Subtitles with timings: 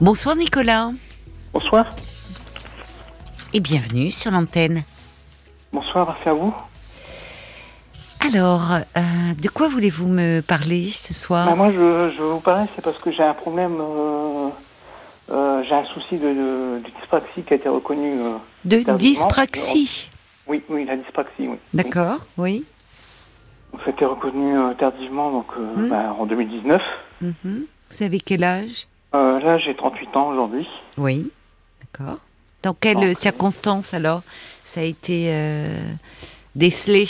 [0.00, 0.90] Bonsoir Nicolas
[1.52, 1.86] Bonsoir.
[3.52, 4.82] et bienvenue sur l'antenne.
[5.72, 6.54] Bonsoir, merci à vous.
[8.20, 9.00] Alors, euh,
[9.40, 11.46] de quoi voulez-vous me parler ce soir?
[11.46, 13.76] Bah, moi, je, je vous parler, c'est parce que j'ai un problème.
[13.78, 14.48] euh,
[15.30, 18.18] euh, j'ai un souci de, de, de dyspraxie qui a été reconnu.
[18.64, 20.10] De dyspraxie?
[20.46, 21.56] Oui, oui, la dyspraxie, oui.
[21.72, 22.64] D'accord, oui.
[23.72, 25.88] Donc, ça a été reconnu tardivement, donc Hmm.
[25.88, 26.82] bah, en 2019.
[27.20, 27.34] Mhm.
[27.90, 28.86] Vous avez quel âge?
[29.14, 30.68] Euh, là, j'ai 38 ans aujourd'hui.
[30.98, 31.30] Oui.
[31.80, 32.16] D'accord.
[32.62, 34.22] Dans quelles Donc, euh, circonstances alors
[34.62, 35.80] ça a été euh,
[36.56, 37.04] décelé,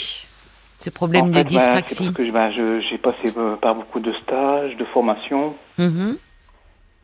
[0.81, 2.05] ce problème en de fait, bah, c'est dyspraxie?
[2.05, 5.55] parce que bah, je- j'ai passé euh, par beaucoup de stages, de formations.
[5.77, 6.17] Mhm.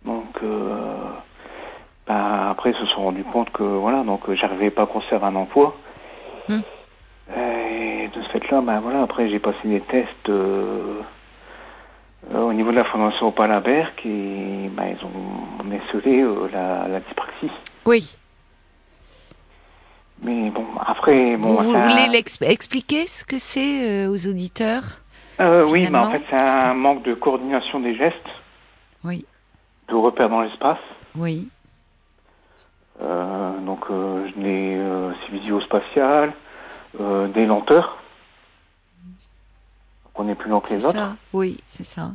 [0.06, 0.76] Donc, euh,
[2.08, 5.36] bah, après, ils se sont rendus compte que voilà, donc j'arrivais pas à conserver un
[5.36, 5.76] emploi.
[6.50, 6.60] Hmm.
[7.38, 10.30] Et de ce fait-là, bah, voilà, après j'ai passé des tests
[12.34, 17.00] au niveau de la formation au Palabert et bah, ils ont escelé euh, la, la
[17.00, 17.52] dyspraxie.
[17.86, 18.16] Oui.
[20.24, 24.84] Mais bon, après, bon, vous ça- voulez l'ex- expliquer ce que c'est euh, aux auditeurs
[25.40, 28.16] Euh, oui, mais en fait, c'est un que- manque de coordination des gestes,
[29.04, 29.26] Oui.
[29.88, 30.78] de repères dans l'espace.
[31.16, 31.50] Oui.
[33.02, 35.12] Euh, donc, euh, je n'ai euh,
[37.00, 37.98] euh, des lenteurs.
[40.24, 40.94] On est plus lent que les autres.
[40.96, 41.16] ça.
[41.34, 42.12] Oui, c'est ça.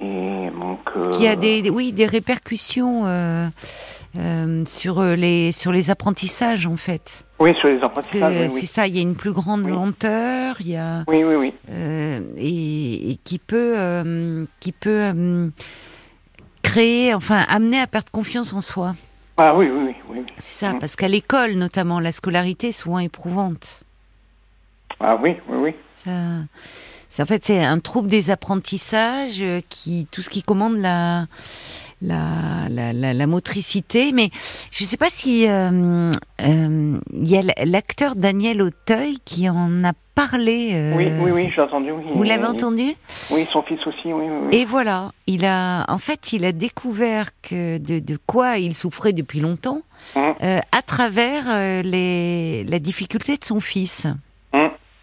[0.00, 3.48] Et donc, euh, Qui a des, oui, des répercussions euh,
[4.16, 7.26] euh, sur euh, les sur les apprentissages en fait.
[7.40, 8.66] oui, sur les apprentissages, oui, c'est oui.
[8.66, 9.72] ça, il y a une plus grande Oui.
[9.72, 11.54] lenteur, il y a Oui, oui, oui.
[12.38, 15.50] et, et qui peut qui peut
[16.62, 18.94] créer, enfin amener à perdre confiance en soi.
[19.36, 19.94] Ah oui, oui, oui.
[20.20, 20.24] oui.
[20.38, 20.78] C'est ça, Mm.
[20.78, 23.82] parce qu'à l'école notamment, la scolarité est souvent éprouvante.
[25.00, 25.74] Ah oui, oui, oui.
[26.04, 31.26] Ça, en fait, c'est un trouble des apprentissages euh, qui, tout ce qui commande la,
[32.02, 34.12] la, la, la, la motricité.
[34.12, 34.30] Mais
[34.70, 36.10] je ne sais pas si euh,
[36.42, 40.70] euh, il y a l'acteur Daniel Auteuil qui en a parlé.
[40.74, 41.90] euh, Oui, oui, oui, j'ai entendu.
[41.92, 42.04] Oui.
[42.14, 42.94] Vous l'avez entendu?
[43.30, 44.26] Oui, son fils aussi, oui.
[44.52, 49.12] Et voilà, il a, en fait, il a découvert que de, de quoi il souffrait
[49.14, 49.80] depuis longtemps
[50.16, 54.06] euh, à travers les, la difficulté de son fils.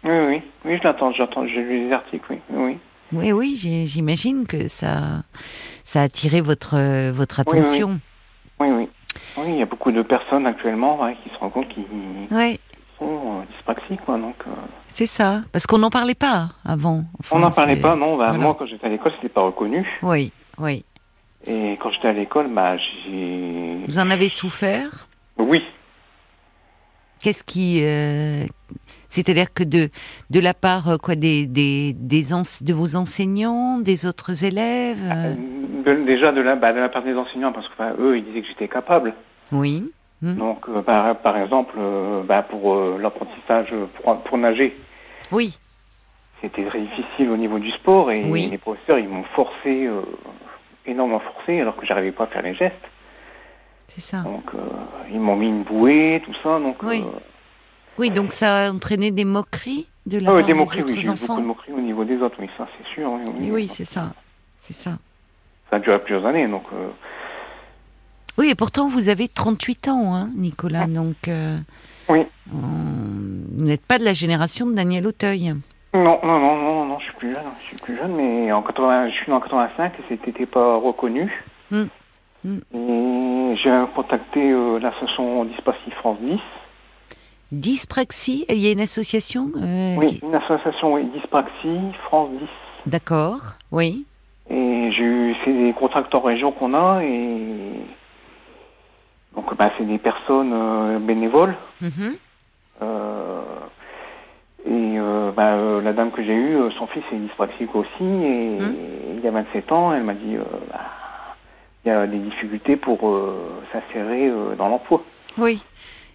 [0.06, 2.78] Oui, oui, oui, je l'entends, j'entends, j'ai lu les articles, oui, oui.
[3.12, 3.56] Oui, oui,
[3.86, 5.22] j'imagine que ça,
[5.84, 7.58] ça a attiré votre, votre oui.
[7.58, 8.00] attention.
[8.60, 8.88] Oui, oui.
[9.36, 11.84] Oui, il y a beaucoup de personnes actuellement ouais, qui se rendent compte qu'ils
[12.98, 14.36] sont euh, dyspraxiques, quoi, donc...
[14.46, 14.50] euh,
[14.88, 15.42] c'est ça.
[15.52, 17.04] Parce qu'on n'en parlait pas avant.
[17.20, 18.16] Enfin, On n'en parlait pas, non.
[18.16, 18.38] Bah, voilà.
[18.38, 19.86] Moi, quand j'étais à l'école, c'était pas reconnu.
[20.02, 20.84] Oui, oui.
[21.46, 23.78] Et quand j'étais à l'école, bah, j'ai...
[23.86, 25.06] Vous en avez souffert?
[25.38, 25.62] Oui.
[27.26, 27.80] Qu'est-ce qui.
[27.82, 28.44] euh,
[29.08, 29.88] C'est-à-dire que de,
[30.30, 35.34] de la part euh, quoi, des, des, des de vos enseignants, des autres élèves euh,
[35.84, 38.24] De- déjà de la, bah, de la part des enseignants, parce que bah, eux, ils
[38.24, 39.12] disaient que j'étais capable.
[39.50, 39.90] Oui.
[40.22, 40.36] Hmm.
[40.36, 41.74] Donc, euh, par, par exemple,
[42.28, 44.76] bah, pour l'apprentissage pour, pour nager,
[45.32, 45.58] Oui,
[46.40, 48.12] c'était très difficile au niveau du sport.
[48.12, 48.46] Et Oui.
[48.52, 49.88] les professeurs, ils m'ont forcé,
[50.86, 52.86] énormément forcé, alors que j'arrivais pas à faire les gestes.
[53.88, 54.18] C'est ça.
[54.22, 54.58] Donc, euh,
[55.10, 56.58] ils m'ont mis une bouée, tout ça.
[56.58, 57.02] Donc, Oui.
[57.06, 57.18] euh,
[57.98, 60.92] Oui, donc ça a entraîné des moqueries de la ah part des des moqueries, oui,
[60.92, 63.10] autres j'ai eu beaucoup de moqueries au niveau des autres, oui, ça c'est sûr.
[63.10, 63.50] Oui, oui.
[63.50, 64.12] Oui, c'est ça.
[64.60, 64.98] C'est ça.
[65.70, 66.88] Ça a duré plusieurs années, donc euh,
[68.38, 70.86] Oui, et pourtant vous avez 38 ans, hein, Nicolas.
[70.86, 71.56] Donc, euh,
[72.08, 72.26] Oui.
[72.52, 72.58] on-
[73.58, 75.54] vous n'êtes pas de la génération de Daniel Auteuil.
[75.94, 78.62] non, non, non, non, non, je suis plus jeune, je suis plus jeune, mais en
[78.62, 81.32] 80, je suis né en 85 et c'était pas reconnu.
[81.70, 81.84] Mm.
[82.46, 82.58] Mm.
[82.74, 86.38] Et j'ai contacté euh, l'association Dyspraxie France 10.
[87.52, 92.48] Dyspraxie, il y a une association euh, Oui, qui- une association oui, Dyspraxie France 10.
[92.86, 93.40] D'accord,
[93.72, 94.04] oui.
[94.48, 97.80] Et j'ai eu, c'est des contracteurs région qu'on a et
[99.34, 101.54] donc bah, c'est des personnes euh, bénévoles.
[101.80, 102.16] Mhm.
[104.68, 108.58] Et euh, bah, euh, la dame que j'ai eue, son fils est dyspraxique aussi, et
[108.60, 108.74] Hum.
[109.16, 110.42] il y a 27 ans, elle m'a dit euh,
[110.72, 110.80] bah,
[111.86, 115.02] il y a des difficultés pour euh, s'insérer euh, dans l'emploi.
[115.38, 115.62] Oui.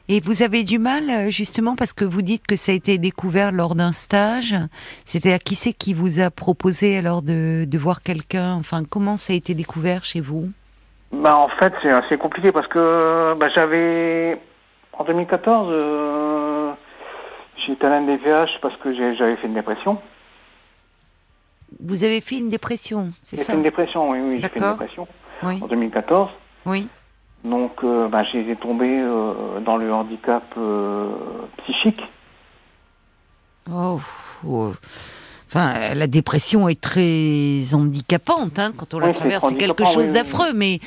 [0.10, 2.98] Et vous avez du mal, euh, justement, parce que vous dites que ça a été
[2.98, 4.54] découvert lors d'un stage.
[5.06, 8.56] C'est-à-dire, qui c'est qui vous a proposé alors de, de voir quelqu'un?
[8.56, 10.50] Enfin, comment ça a été découvert chez vous?
[11.14, 14.38] Bah, en fait, c'est assez compliqué parce que bah, j'avais,
[14.92, 16.72] en 2014, euh,
[17.66, 19.98] j'étais à l'NDVH parce que j'ai- j'avais fait une dépression.
[21.80, 23.54] Vous avez fait une dépression, c'est J'ai ça?
[23.54, 25.08] fait une dépression, oui, oui, j'ai fait une dépression
[25.44, 26.30] Oui, en 2014.
[26.66, 26.88] oui.
[27.44, 31.10] Donc, euh, bah, j'ai tombé euh, dans le handicap euh,
[31.64, 32.00] psychique.
[33.72, 34.00] Oh,
[34.46, 34.74] oh.
[35.48, 39.44] Enfin, la dépression est très handicapante hein, quand on la Oui, traverse.
[39.50, 40.80] C'est quelque chose oui, d'affreux, mais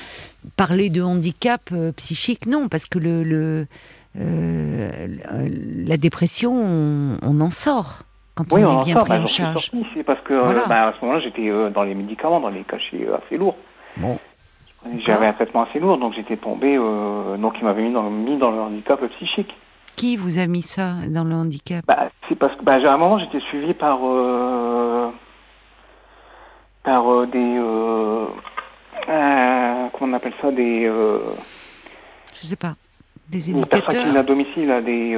[0.57, 3.67] parler de handicap euh, psychique, non, parce que le, le,
[4.21, 5.09] euh,
[5.87, 8.05] la dépression, on, on en sort
[8.37, 9.03] quand on on est en bien sort.
[9.05, 9.71] pris Bah, en charge.
[9.71, 10.65] sorti, c'est parce que Voilà.
[10.69, 13.57] bah, à ce moment-là, j'étais euh, dans les médicaments, dans les cachets assez lourds.
[13.97, 14.19] Bon,
[15.05, 16.77] J'avais un traitement assez lourd, donc j'étais tombé.
[16.77, 19.53] euh, donc il m'avait mis dans, mis dans le handicap psychique.
[19.97, 21.85] qui vous a mis ça dans le handicap?
[21.87, 25.11] Bah, c'est parce que bah, à un moment j'étais suivi par euh,
[26.83, 27.61] par euh, des
[29.93, 30.87] comment on appelle ça des,
[32.43, 32.75] Je sais pas.
[33.29, 35.17] Des des personnes éducateurs à domicile, là, des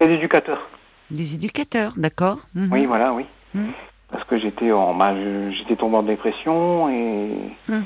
[0.00, 0.66] des éducateurs.
[1.10, 2.38] Des éducateurs, d'accord.
[2.54, 2.72] mhm.
[2.72, 3.24] Oui, voilà, oui.
[3.54, 3.72] Mhm.
[4.10, 5.14] Parce que j'étais en bah,
[5.50, 7.28] j'étais tombé en dépression et
[7.68, 7.84] Mhm.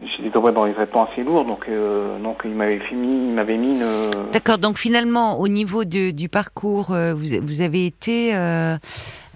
[0.00, 3.56] J'étais tombé dans les traitements assez lourds, donc donc donc il m'avait mis il m'avait
[3.56, 3.86] mis une
[4.32, 8.76] D'accord, donc finalement, au niveau de- du parcours, euh, vous, vous avez été euh,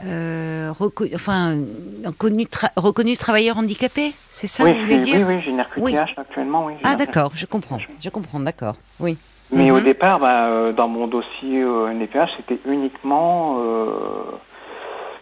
[0.05, 1.56] euh, reco- enfin,
[2.05, 5.50] reconnu, tra- reconnu travailleur handicapé, c'est ça oui, que vous voulez dire oui, oui, j'ai
[5.50, 6.75] une RQTH actuellement, oui.
[6.85, 9.17] Ah d'accord, je comprends, je comprends, d'accord, oui.
[9.55, 9.85] Mais au Mhm.
[9.85, 13.87] départ, bah, euh, dans mon dossier euh, NDPH, c'était uniquement euh,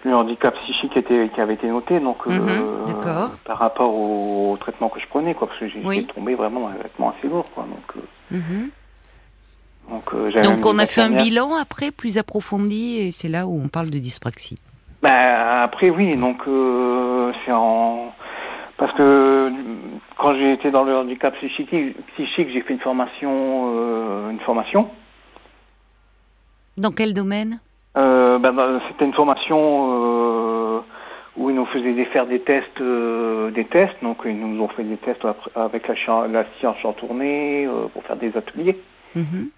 [0.04, 3.30] le handicap psychique qui, était, qui avait été noté, donc euh, Mhm, d'accord.
[3.44, 5.96] par rapport au, au traitement que je prenais, quoi, parce que Oui.
[5.96, 7.64] j'étais tombé vraiment dans un traitement assez lourd, quoi.
[7.64, 8.70] Donc, euh, Mhm.
[9.90, 13.60] donc, euh, Donc on a fait un bilan après plus approfondi et c'est là où
[13.62, 14.58] on parle de dyspraxie.
[15.02, 18.12] Bah, après, oui, donc euh, c'est en.
[18.76, 19.50] Parce que euh,
[20.18, 21.68] quand j'ai été dans le handicap psychique,
[22.14, 24.88] psychique j'ai fait une formation, euh, une formation.
[26.78, 27.60] Dans quel domaine?
[27.96, 30.80] Euh, ben, ben, c'était une formation euh,
[31.36, 33.96] où ils nous faisaient faire des tests, euh, des tests.
[34.02, 35.26] Donc ils nous ont fait des tests
[35.56, 38.78] avec la, science en tournée pour faire des ateliers.
[39.14, 39.48] Mhm.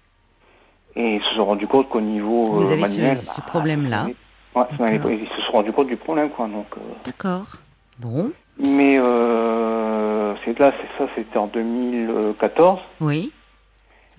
[0.95, 4.07] Et ils se sont rendus compte qu'au niveau Vous avez ce- manuel, ce bah, problème-là.
[4.55, 6.47] Ouais, ils se sont rendus compte du problème, quoi.
[6.47, 6.67] Donc,
[7.03, 7.47] D'accord.
[7.99, 8.97] Bon, mais
[10.45, 12.79] c'est là, c'est ça, c'était en 2014.
[13.01, 13.31] oui.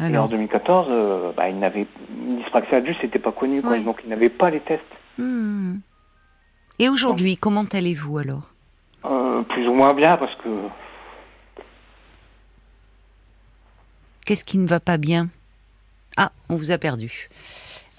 [0.01, 3.79] Et en Alors, 2014, euh, bah, ils n'avaient dyspraxie adulte, c'était pas connu, quoi.
[3.79, 4.83] Donc ils n'avaient pas les tests.
[5.19, 5.77] hmm.
[6.79, 8.51] Et aujourd'hui, comment allez-vous alors?
[9.05, 10.49] Euh, plus ou moins bien, parce que
[14.25, 15.29] Qu'est-ce qui ne va pas bien?
[16.17, 17.29] Ah, on vous a perdu.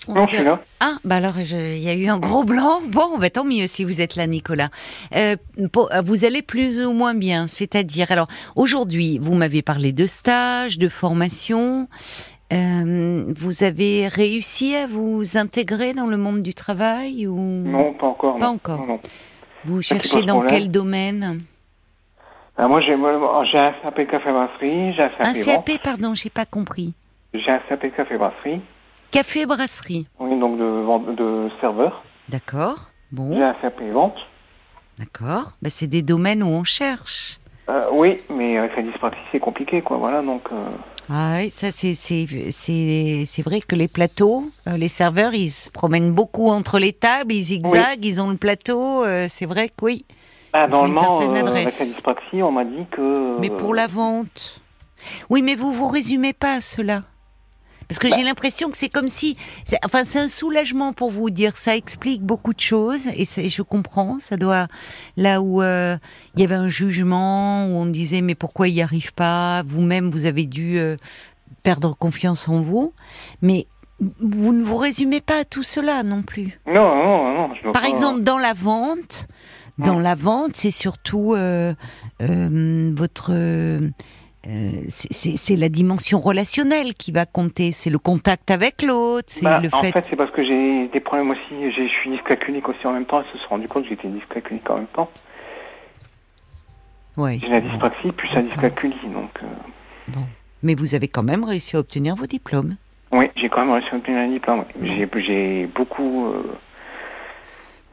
[0.07, 0.59] On non, je suis là.
[0.81, 2.81] Ah, bah alors il y a eu un gros blanc.
[2.87, 4.69] Bon, bah tant mieux si vous êtes là, Nicolas.
[5.15, 5.35] Euh,
[5.71, 10.05] pour- euh, vous allez plus ou moins bien, c'est-à-dire alors aujourd'hui, vous m'avez parlé de
[10.05, 11.87] stage, de formation.
[12.53, 17.35] Euh, vous avez réussi à vous intégrer dans le monde du travail ou?
[17.39, 18.37] Non, pas encore.
[18.37, 18.51] Pas non.
[18.53, 18.81] encore.
[18.81, 18.99] Non, non.
[19.65, 21.41] vous cherchez dans quel domaine?
[22.57, 22.95] Ah, moi, j'ai
[23.51, 26.93] j'ai un CAP café brasserie, j'ai un CAP Un CAP, pardon, j'ai pas compris.
[27.33, 28.61] j'ai un CAP café brasserie,
[29.15, 32.91] Café brasserie, oui, donc de, de serveur, d'accord.
[33.11, 34.17] j'ai Bon, un CAP vente.
[34.99, 35.53] d'accord.
[35.61, 37.39] Bah, c'est des domaines où on cherche.
[37.69, 40.41] Euh, oui, mais avec la dyspraxie, c'est compliqué, quoi, voilà, donc...
[40.51, 40.65] euh,
[41.09, 45.49] Ah oui, ça c'est c'est c'est c'est vrai que les plateaux, euh, les serveurs, ils
[45.49, 49.03] se promènent beaucoup entre les tables, ils zigzaguent, ils ont le plateau.
[49.05, 50.03] euh, c'est vrai que oui.
[50.51, 53.39] Ah, normalement, euh, avec la dyspraxie, on m'a dit que...
[53.39, 54.59] Mais pour la vente,
[55.29, 57.01] oui, mais vous vous résumez pas à cela.
[57.87, 58.15] Parce que Bah.
[58.17, 59.37] j'ai l'impression que c'est comme si,
[59.83, 64.19] enfin, c'est un soulagement pour vous dire, ça explique beaucoup de choses et, je comprends.
[64.19, 64.67] Ça doit
[65.17, 65.97] là où euh,
[66.35, 69.63] il y avait un jugement où on disait mais pourquoi il n'y arrive pas?
[69.67, 70.97] Vous-même, vous avez dû euh,
[71.63, 72.93] perdre confiance en vous,
[73.41, 73.67] mais
[73.99, 76.59] vous ne vous résumez pas à tout cela non plus.
[76.67, 79.27] Non, non, non, je Par exemple, dans la vente,
[79.77, 80.03] dans Ouais.
[80.03, 81.73] la vente, c'est surtout euh,
[82.19, 83.31] votre,
[84.47, 87.71] euh, c'est- la dimension relationnelle qui va compter.
[87.71, 89.91] C'est le contact avec l'autre, c'est Bah, le en fait.
[89.91, 93.21] fait, c'est parce que j'ai des problèmes aussi, je suis dyscalculique aussi en même temps,
[93.21, 95.09] ils se sont rendus compte que j'étais dyscalculique en même temps.
[97.17, 97.39] Ouais.
[97.41, 99.29] J'ai la dyspraxie plus la dyscalculie, donc...
[99.43, 99.47] euh,
[100.09, 100.21] Bon.
[100.63, 102.75] Mais vous avez quand même réussi à obtenir vos diplômes.
[103.11, 104.65] Oui, j'ai quand même réussi à obtenir un diplôme.
[104.81, 106.43] j'ai beaucoup, euh,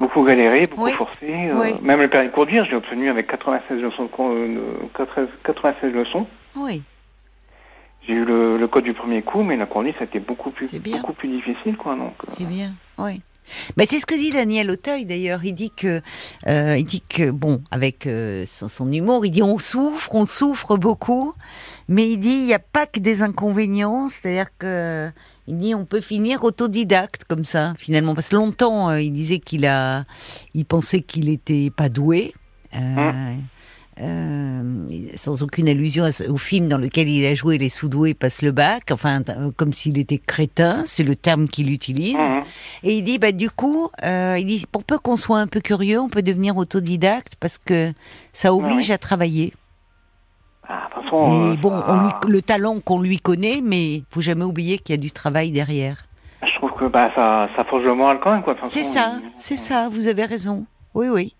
[0.02, 0.92] beaucoup galéré, beaucoup Oui.
[0.92, 1.30] forcé.
[1.49, 1.75] euh, Oui.
[1.82, 4.02] Même le permis de conduire, je l'ai obtenu avec 96 leçons.
[4.04, 4.49] De, con- euh,
[4.82, 6.26] de- 96 96 leçons.
[6.56, 6.82] Oui.
[8.06, 10.50] J'ai eu le, le code du premier coup, mais la conduite, ça a été beaucoup
[10.50, 11.94] plus, beaucoup plus difficile, quoi.
[11.94, 13.23] Donc, euh, C'est bien, oui.
[13.78, 15.44] C'est ce que dit Daniel Auteuil d'ailleurs.
[15.44, 16.00] Il dit que,
[16.46, 21.34] euh, dit que bon, avec euh, son, humour, il dit on souffre, on souffre beaucoup,
[21.88, 24.08] mais il dit il n'y a pas que des inconvénients.
[24.08, 25.11] C'est-à-dire que
[25.49, 28.14] il dit on peut finir autodidacte comme ça finalement.
[28.14, 30.04] Parce que longtemps euh, il disait qu'il a,
[30.54, 32.34] il pensait qu'il était pas doué.
[32.75, 33.34] Euh,
[34.00, 38.42] euh, sans aucune allusion ce- au film dans lequel il a joué Les Sous-doués passent
[38.42, 42.16] le bac, enfin, euh, comme s'il était crétin, c'est le terme qu'il utilise.
[42.16, 42.42] Mhm.
[42.84, 45.61] Et il dit, bah, du coup, euh, il dit, pour peu qu'on soit un peu
[45.61, 47.92] curieux, on peut devenir autodidacte parce que
[48.32, 49.52] ça oblige à travailler.
[50.68, 54.44] Ah, façon, Et bon, ça- on lui- le talent qu'on lui connaît, mais faut jamais
[54.44, 56.06] oublier qu'il y a du travail derrière.
[56.44, 58.42] je trouve que bah, ça, ça forge le moral quand même.
[58.42, 58.54] quoi.
[58.64, 60.64] C'est ça, il- c'est ça, vous avez raison.
[60.94, 61.34] Oui, oui.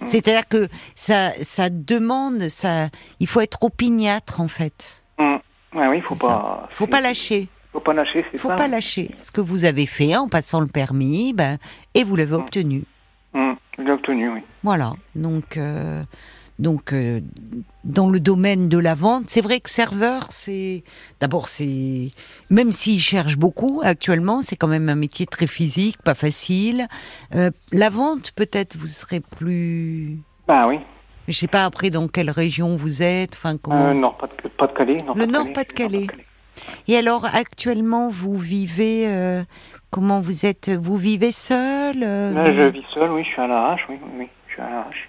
[0.00, 0.06] Mm.
[0.06, 2.88] C'est-à-dire que ça, ça demande, ça,
[3.20, 5.02] il faut être opiniâtre en fait.
[5.18, 5.38] Mhm.
[5.74, 6.66] Ouais, oui, faut pas.
[6.70, 7.48] Faut pas lâcher.
[7.72, 8.54] Faut pas lâcher, c'est Faut ça.
[8.56, 9.10] pas lâcher.
[9.18, 11.58] Ce que vous avez fait en passant le permis, ben,
[11.94, 12.40] et vous l'avez Mm.
[12.40, 12.84] obtenu.
[13.34, 14.40] Je l'ai obtenu, oui.
[14.64, 14.94] Voilà.
[15.14, 16.02] Donc, euh,
[16.58, 17.20] donc euh,
[17.84, 20.82] dans le domaine de la vente, c'est vrai que serveur, c'est
[21.20, 22.10] d'abord c'est
[22.50, 26.86] même s'ils cherchent beaucoup actuellement, c'est quand même un métier très physique, pas facile.
[27.34, 30.18] Euh, la vente, peut-être, vous serez plus.
[30.46, 30.80] Bah oui.
[31.28, 33.90] Je sais pas après dans quelle région vous êtes, enfin comment.
[33.90, 35.04] Euh, Nord, pas de, pas de Calais.
[35.14, 36.06] Le Nord, Pas-de-Calais.
[36.88, 39.42] Et alors actuellement, vous vivez euh,
[39.90, 40.70] comment vous êtes?
[40.70, 44.28] Vous vivez seul Là, je vis seul, oui, je suis à l'arrache, oui, oui, oui,
[44.48, 45.08] je suis à l'arrache.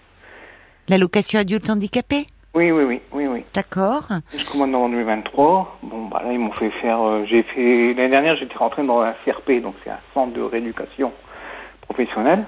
[0.89, 3.43] L'allocation adulte handicapé Oui, oui, oui, oui, oui.
[3.53, 4.07] D'accord.
[4.33, 6.99] Jusqu'au mois de novembre 2023, bon, bah là, ils m'ont fait faire.
[7.01, 10.41] euh, j'ai fait l'année dernière, j'étais rentré dans un CRP, donc c'est un centre de
[10.41, 11.13] rééducation
[11.81, 12.45] professionnelle.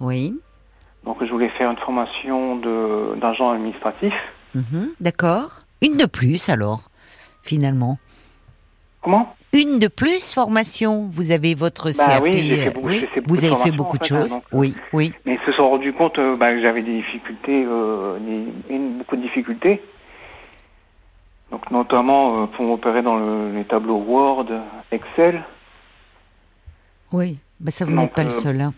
[0.00, 0.34] Oui.
[1.04, 4.14] Donc, je voulais faire une formation de d'agent administratif.
[4.54, 5.50] Mhm, D'accord.
[5.82, 6.82] Une de plus alors,
[7.42, 7.98] finalement.
[9.02, 9.34] Comment?
[9.54, 11.10] Une de plus formation.
[11.12, 12.22] Vous avez votre Bah CAP.
[12.22, 13.06] oui, j'ai fait euh, beaucoup- oui.
[13.12, 14.30] fait beaucoup Vous avez fait beaucoup en de fait, hein, choses.
[14.30, 15.12] donc, oui, oui.
[15.26, 19.16] Mais ils se sont rendus compte euh, bah, que j'avais des difficultés, euh, des- beaucoup
[19.16, 19.82] de difficultés.
[21.50, 24.46] Donc, notamment euh, pour m'opérer dans le- les tableaux Word,
[24.90, 25.42] Excel.
[27.12, 27.36] Oui.
[27.60, 28.58] Bah, ça, vous n'êtes pas le euh, seul.
[28.60, 28.72] hein.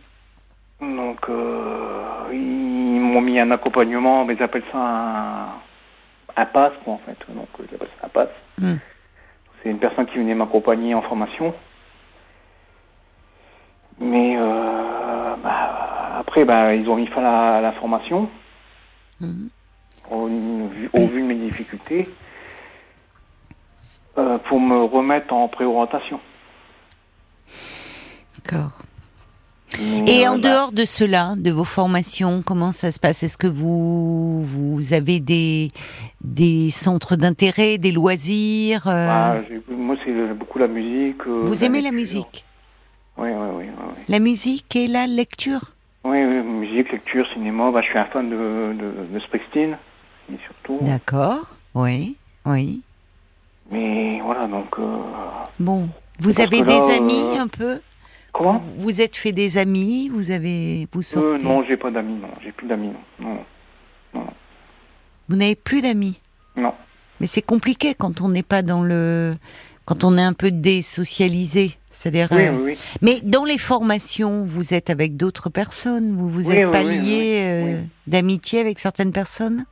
[0.81, 2.03] Donc, euh,
[2.33, 5.47] ils m'ont mis un accompagnement, mais ils appellent ça un,
[6.37, 7.17] un pass, quoi, en fait.
[7.33, 8.29] Donc, euh, ils appellent ça un pass.
[8.59, 8.75] Hmm.
[9.65, 11.55] C'est une personne qui venait m'accompagner en formation.
[13.99, 18.29] Mais euh, bah, après, bah, ils ont mis fin à la, la formation,
[19.21, 19.49] Mhm.
[20.11, 22.09] au, vu- au vu de mes difficultés,
[24.19, 26.21] euh, pour me remettre en préorientation.
[28.45, 28.83] D'accord.
[29.81, 33.23] Mais, Et en dehors de cela, de vos formations, comment ça se passe?
[33.23, 35.71] Est-ce que vous, vous avez des,
[36.23, 41.21] des centres d'intérêt, des loisirs euh, bah, moi, c'est beaucoup la musique.
[41.27, 42.45] euh, Vous aimez la musique?
[43.17, 43.65] Oui, oui, oui.
[43.67, 43.95] oui.
[44.09, 45.73] La musique et la lecture?
[46.05, 47.71] Oui, oui, musique, lecture, cinéma.
[47.71, 49.77] Bah, je suis un fan de, de, de Springsteen,
[50.33, 50.79] et surtout.
[50.85, 51.47] D'accord.
[51.75, 52.17] Oui,
[52.47, 52.81] oui.
[53.71, 54.69] Mais voilà, donc.
[54.79, 54.99] euh,
[55.59, 55.89] Bon.
[56.21, 57.81] Vous avez des là, amis un peu?
[58.35, 62.19] Comment Vous êtes fait des amis Vous avez vous euh, sortez Non, j'ai pas d'amis,
[62.21, 62.29] non.
[62.43, 63.39] J'ai plus d'amis, non.
[64.13, 64.27] Non,
[65.29, 66.21] Vous n'avez plus d'amis
[66.57, 66.73] non.
[67.21, 69.31] Mais c'est compliqué quand on n'est pas dans le
[69.87, 71.77] quand on est un peu désocialisé.
[71.91, 72.79] C'est-à-dire Oui, euh, oui, oui.
[73.03, 77.83] Mais dans les formations, vous êtes avec d'autres personnes Vous vous êtes pas lié euh,
[78.09, 79.65] d'amitié avec certaines personnes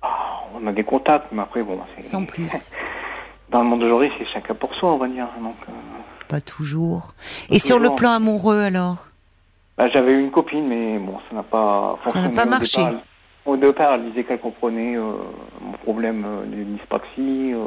[0.00, 1.78] Ah, on a des contacts, mais après, bon.
[2.00, 2.72] Sans plus.
[3.50, 5.28] Dans le monde d'aujourd'hui, c'est chacun pour soi, on va dire.
[5.42, 5.72] Donc, euh,
[6.30, 7.12] Pas toujours.
[7.48, 9.08] Pas Et sur le plan amoureux alors?
[9.76, 12.78] Bah, j'avais une copine, mais bon, ça n'a pas Ça n'a pas marché.
[12.78, 13.00] départ.
[13.46, 15.12] Au départ, elle disait qu'elle comprenait euh,
[15.60, 17.52] mon problème euh, de dyspraxie.
[17.54, 17.64] Euh,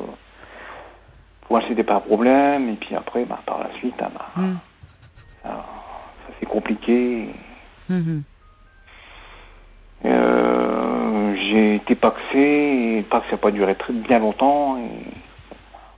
[1.42, 2.70] pour elle, c'était pas un problème.
[2.70, 4.56] Et puis après, bah, par la suite, ah, bah, Hmm.
[5.44, 7.30] ça, ça s'est compliqué.
[7.90, 8.24] Mhm.
[10.06, 14.78] Euh, j'ai été paxé, et le pax n'a pas duré très bien longtemps.
[14.78, 14.90] Et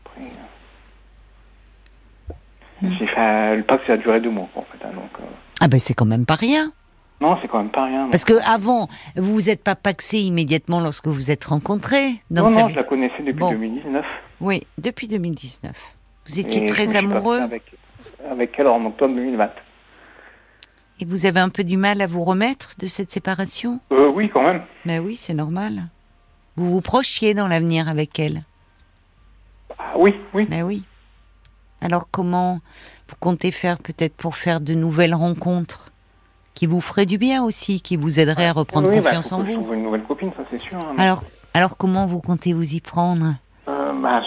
[0.06, 2.34] après, euh,
[2.82, 4.84] j'ai fait un- le pax, ça a duré deux mois, en fait.
[4.86, 5.24] hein, donc, euh,
[5.62, 6.72] Ah ben c'est quand même pas rien.
[7.22, 8.08] non, c'est quand même pas rien.
[8.12, 12.22] Parce que avant, vous vous êtes pas paxé immédiatement lorsque vous êtes rencontrés.
[12.32, 13.52] non, ça non, veut- je la connaissais depuis Bon.
[13.52, 14.06] 2019.
[14.42, 15.76] Oui, depuis 2019.
[16.28, 17.64] Vous étiez très amoureux Avec,
[18.30, 19.50] avec elle en octobre 2020.
[21.00, 23.80] et vous avez un peu du mal à vous remettre de cette séparation?
[23.94, 24.62] Euh, oui, quand même.
[24.86, 25.84] Ben oui, c'est normal.
[26.58, 28.44] Vous vous prochiez dans l'avenir avec elle.
[29.78, 30.46] Ah, oui, oui.
[30.50, 30.84] Ben oui.
[31.86, 32.60] Alors comment
[33.08, 35.92] vous comptez faire peut-être pour faire de nouvelles rencontres
[36.56, 39.44] qui vous feraient du bien aussi, qui vous aideraient à reprendre oui, bah, confiance en
[39.44, 40.78] vous une nouvelle copine, ça c'est sûr.
[40.80, 40.96] hein.
[40.98, 41.24] Alors,
[41.54, 43.36] alors comment vous comptez vous y prendre?
[43.68, 44.22] Euh, bah,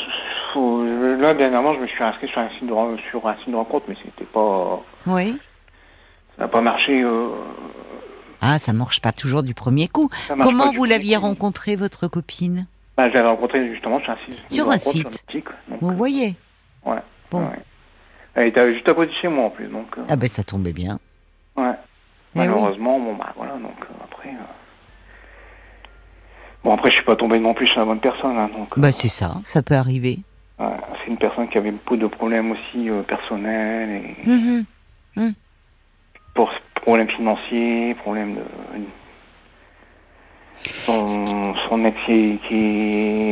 [0.52, 2.74] faut- là, dernièrement, je me suis inscrit sur un site de,
[3.10, 4.80] sur un site de rencontre, mais c'était pas.
[5.06, 5.36] Oui.
[6.36, 7.02] Ça n'a pas marché.
[7.02, 7.30] euh,
[8.40, 10.08] Ah, ça marche pas toujours du premier coup.
[10.40, 11.22] Comment vous l'aviez coup.
[11.22, 12.66] rencontrée, votre copine?
[12.96, 14.52] Bah, je l'avais rencontrée justement sur un site.
[14.52, 15.24] Sur un site.
[15.30, 15.42] sur
[15.80, 16.36] Vous voyez
[16.84, 16.98] ouais,
[17.30, 17.40] Bon.
[17.40, 17.58] ouais.
[18.34, 19.86] Elle était juste à côté de chez moi en plus, donc.
[19.98, 20.98] euh, Ah ben ça tombait bien.
[21.56, 21.64] ouais.
[22.36, 22.46] Eh oui.
[22.46, 24.28] Malheureusement, bon, bah voilà, donc euh, après.
[24.28, 24.54] euh,
[26.64, 28.36] Bon, après, je suis pas tombé non plus chez la bonne personne.
[28.36, 30.18] Hein, donc, Bah c'est ça, ça peut arriver.
[30.58, 33.90] c'est une personne qui avait beaucoup de problèmes aussi personnels
[34.24, 34.64] et Mhm.
[36.34, 38.42] pour problèmes financiers, problèmes de
[40.84, 42.54] son, son ex qui, qui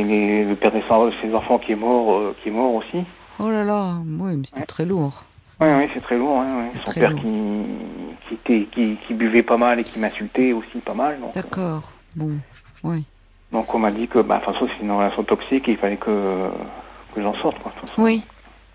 [0.03, 0.81] les- le père de
[1.21, 3.03] ses enfants qui est mort, qui est mort aussi.
[3.39, 5.23] Oh là là, oui, mais c'était très lourd.
[5.59, 6.39] Oui, oui, c'est très lourd.
[6.39, 6.69] hein, ouais.
[6.71, 7.21] Son très père lourd.
[7.21, 7.63] qui,
[8.27, 11.19] qui, était, qui, qui buvait pas mal et qui m'insultait aussi pas mal.
[11.19, 11.83] Donc, D'accord,
[12.15, 12.31] bon,
[12.83, 13.03] oui.
[13.51, 15.77] donc on m'a dit que, bah, de toute façon, c'est une relation toxique et il
[15.77, 16.49] fallait que,
[17.15, 17.57] que j'en sorte.
[17.59, 17.71] Quoi.
[17.97, 18.23] Oui.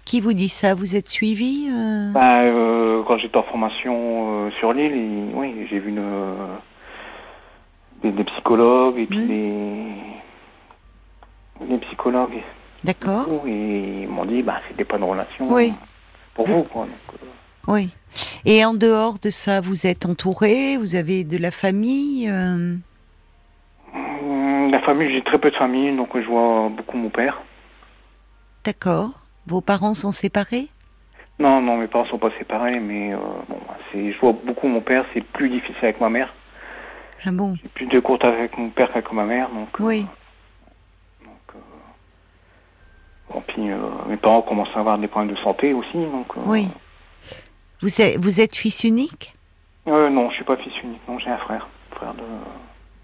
[0.04, 0.75] Qui vous dit ça?
[0.75, 2.11] Vous êtes suivi euh?
[2.12, 6.02] Bah, euh, quand j'étais en formation euh, sur l'île, oui, j'ai vu une,
[8.02, 9.85] des, des psychologues et puis des,
[11.69, 12.42] des psychologues
[12.84, 15.72] D'accord, et ils m'ont dit bah c'était pas une relation Oui.
[16.34, 16.84] pour vous quoi.
[16.86, 17.26] Donc, euh,
[17.68, 17.90] oui.
[18.44, 22.76] Et en dehors de ça, vous êtes entouré Vous avez de la famille euh?
[23.94, 27.40] Hum, la famille, j'ai très peu de famille, donc je vois beaucoup mon père.
[28.64, 29.10] D'accord.
[29.46, 30.68] Vos parents sont séparés?
[31.40, 33.58] Non, non, mes parents sont pas séparés, mais euh, bon,
[33.90, 35.04] c'est, je vois beaucoup mon père.
[35.14, 36.32] C'est plus difficile avec ma mère.
[37.24, 37.54] Ah bon?
[37.62, 39.68] J'ai plus de contact avec mon père qu'avec ma mère, donc.
[39.80, 40.06] euh, Oui
[41.24, 41.28] euh,
[43.32, 46.26] bon, puis euh, mes parents commencent à avoir des problèmes de santé aussi, donc.
[46.36, 46.68] euh, Oui.
[47.80, 49.34] Vous êtes, vous êtes fils unique?
[49.88, 51.00] Euh, non, je suis pas fils unique.
[51.08, 51.66] Non, j'ai un frère.
[51.90, 52.22] Frère de.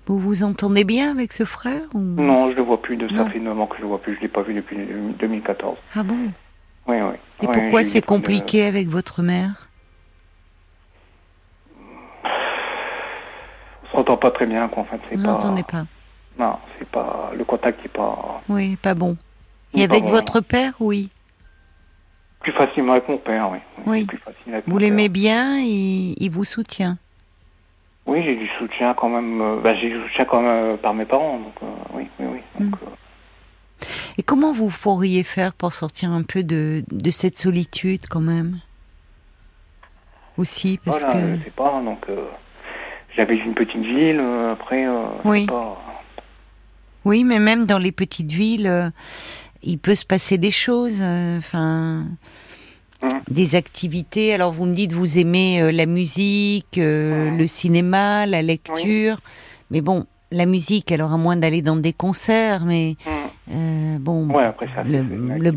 [0.06, 1.99] Vous vous entendez bien avec ce frère ou...
[1.99, 2.97] Non, je le vois plus.
[2.97, 4.14] De ça fait 9 ans que je le vois plus.
[4.16, 4.76] Je l'ai pas vu depuis
[5.18, 5.76] 2014.
[5.97, 6.16] Ah bon?
[6.87, 7.16] Oui, oui.
[7.42, 9.68] Et pourquoi c'est de- compliqué avec votre mère?
[13.85, 14.82] On s'entend pas très bien, quoi.
[14.85, 15.32] En fait, c'est Vous pas.
[15.32, 15.85] n'entendez pas?
[16.38, 17.32] Non, c'est pas.
[17.37, 18.40] Le contact est pas.
[18.49, 19.16] Oui, pas bon.
[19.75, 21.11] Et avec votre père, oui.
[22.41, 23.59] Plus facilement avec mon père, oui.
[23.87, 24.01] Oui.
[24.01, 26.97] C'est plus facile avec Vous l'aimez bien, il, il vous soutient.
[28.07, 29.41] Oui, j'ai du soutien quand même.
[29.41, 32.27] euh, bah, j'ai du soutien quand même euh, par mes parents, donc euh, oui, oui,
[32.33, 32.41] oui.
[32.65, 32.85] Donc, Mm.
[32.85, 33.85] euh,
[34.17, 38.61] Et comment vous pourriez faire pour sortir un peu de, de cette solitude quand même?
[40.39, 41.37] Aussi, parce voilà, que...
[41.37, 41.83] je sais pas.
[41.83, 42.25] Donc, euh,
[43.17, 44.21] j'avais une petite ville.
[44.53, 45.47] après, je Oui.
[45.47, 45.77] pas.
[47.05, 48.93] Oui, mais même dans les petites villes,
[49.62, 52.04] il peut se passer des choses, euh, enfin,
[53.30, 54.35] des activités.
[54.35, 59.21] Alors vous me dites vous aimez euh, la musique, euh, le cinéma, la lecture,
[59.71, 62.97] mais bon, la musique, elle aura moins d'aller dans des concerts, mais
[63.49, 65.52] bon, Ouais, après ça, le.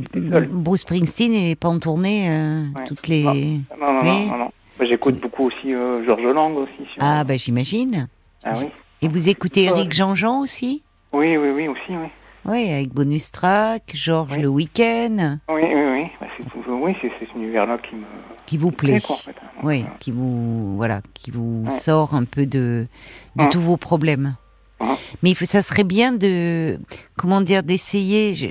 [0.48, 2.30] Bruce Springsteen n'est pas en tournée
[2.76, 2.84] Ouais.
[2.88, 3.24] toutes les.
[3.24, 4.28] Non, non, non, Oui.
[4.30, 4.52] non, non.
[4.80, 6.74] Bah, J'écoute beaucoup aussi Georges Lang aussi.
[6.94, 8.08] sur- Ah bah j'imagine.
[8.44, 8.66] Ah oui.
[9.04, 9.66] Et vous écoutez.
[9.66, 10.84] Eric Jean-Jean aussi?
[11.14, 12.08] Oui, oui, oui, aussi, oui.
[12.46, 14.42] Oui, avec Bonus Track, Georges Oui.
[14.42, 16.04] le Week-end, Oui, oui, oui.
[16.20, 16.28] Bah,
[16.82, 18.04] oui, c'est cet univers-là qui me
[18.48, 19.02] qui vous plaît, plaît.
[19.02, 19.32] quoi, en fait.
[19.42, 19.48] hein.
[19.58, 21.70] Donc, Oui, euh, qui vous voilà, qui vous Ouais.
[21.72, 22.88] sort un peu de
[23.36, 23.50] de Ouais.
[23.50, 24.36] tous vos problèmes.
[24.80, 24.88] Ouais.
[25.22, 26.80] Mais ça serait bien de
[27.18, 28.48] comment dire d'essayer je-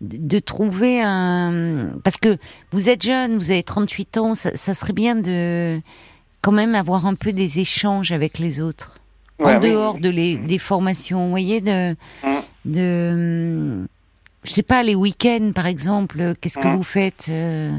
[0.00, 2.36] de, de trouver un parce que
[2.70, 5.80] vous êtes jeune, vous avez 38 ans, ça, ça serait bien de
[6.42, 9.00] quand même avoir un peu des échanges avec les autres
[9.40, 10.00] ouais, en oui, dehors oui.
[10.02, 12.36] de les, des formations, vous voyez de Mm.
[12.66, 13.86] De
[14.44, 17.72] je sais pas les week-ends par exemple, qu'est-ce que vous faites euh,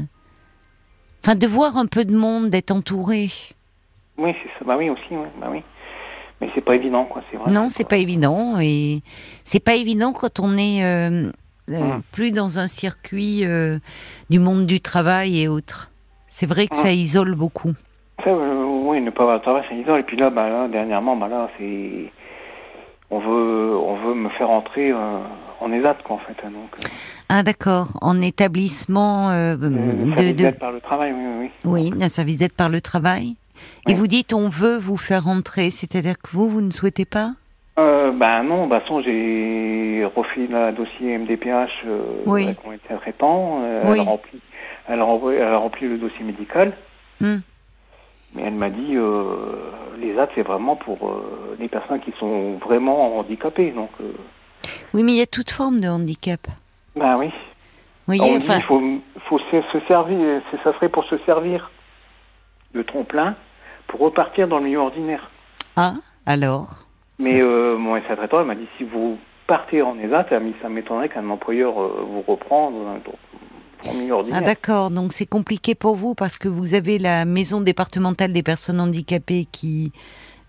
[1.24, 3.28] Enfin, de voir un peu de monde, d'être entouré.
[4.18, 4.64] Oui, c'est ça.
[4.64, 5.26] Bah oui, aussi, oui.
[5.40, 5.62] Bah oui.
[6.40, 7.22] Mais c'est pas évident, quoi.
[7.30, 7.50] C'est vrai.
[7.50, 9.02] Non, c'est pas évident et
[9.44, 11.30] c'est pas évident quand on est euh,
[11.70, 12.02] euh, Mm.
[12.12, 13.78] plus dans un circuit euh,
[14.30, 15.90] du monde du travail et autres.
[16.28, 16.78] C'est vrai que Mm.
[16.78, 17.72] ça isole beaucoup.
[18.24, 20.00] Ça, oui, ne pas avoir de travail, ça isole.
[20.00, 22.10] Et puis là, bah là, dernièrement, bah là, c'est.
[23.10, 25.18] On veut, on veut me faire entrer euh,
[25.60, 26.36] en ESAT, quoi, en fait.
[26.44, 26.88] hein, Donc, euh,
[27.30, 31.50] Ah d'accord, en établissement euh, de, par le travail, oui, oui.
[31.64, 33.36] oui, d'un service d'aide par le travail.
[33.88, 37.32] Et vous dites on veut vous faire entrer, c'est-à-dire que vous vous ne souhaitez pas?
[37.78, 41.86] Euh, bah non, bah son, j'ai refait le dossier MDPH
[42.26, 42.44] Oui.
[42.44, 43.60] avec mon médecin traitant.
[43.86, 43.94] Oui.
[43.94, 44.40] Elle, a rempli,
[44.88, 45.06] elle, a
[45.48, 46.72] elle rempli le dossier médical.
[47.20, 47.38] Hmm.
[48.34, 49.36] Mais elle m'a dit, euh,
[49.98, 53.70] les AT, c'est vraiment pour euh, les personnes qui sont vraiment handicapées.
[53.70, 54.12] Donc, euh,
[54.94, 56.40] Oui, mais il y a toute forme de handicap.
[56.94, 57.30] bah oui.
[58.06, 58.82] Vous Alors, voyez, on dit, faut,
[59.28, 61.70] faut se, se servir, ça serait pour se servir
[62.74, 63.34] de tremplin
[63.86, 65.30] pour repartir dans le milieu ordinaire.
[65.76, 65.94] ah,
[66.26, 66.68] alors?
[67.18, 70.26] Mais euh, mon elle m'a dit, si vous partez en ESAT,
[70.62, 72.98] ça m'étonnerait qu'un employeur vous reprend dans un
[74.32, 78.42] Ah d'accord, donc c'est compliqué pour vous parce que vous avez la maison départementale des
[78.42, 79.92] personnes handicapées qui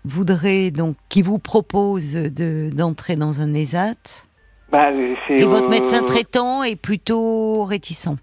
[0.04, 4.26] voudrait donc qui vous propose de d'entrer dans un ESAT
[4.70, 4.90] bah,
[5.26, 8.16] c'est, et votre euh, médecin traitant est plutôt réticent.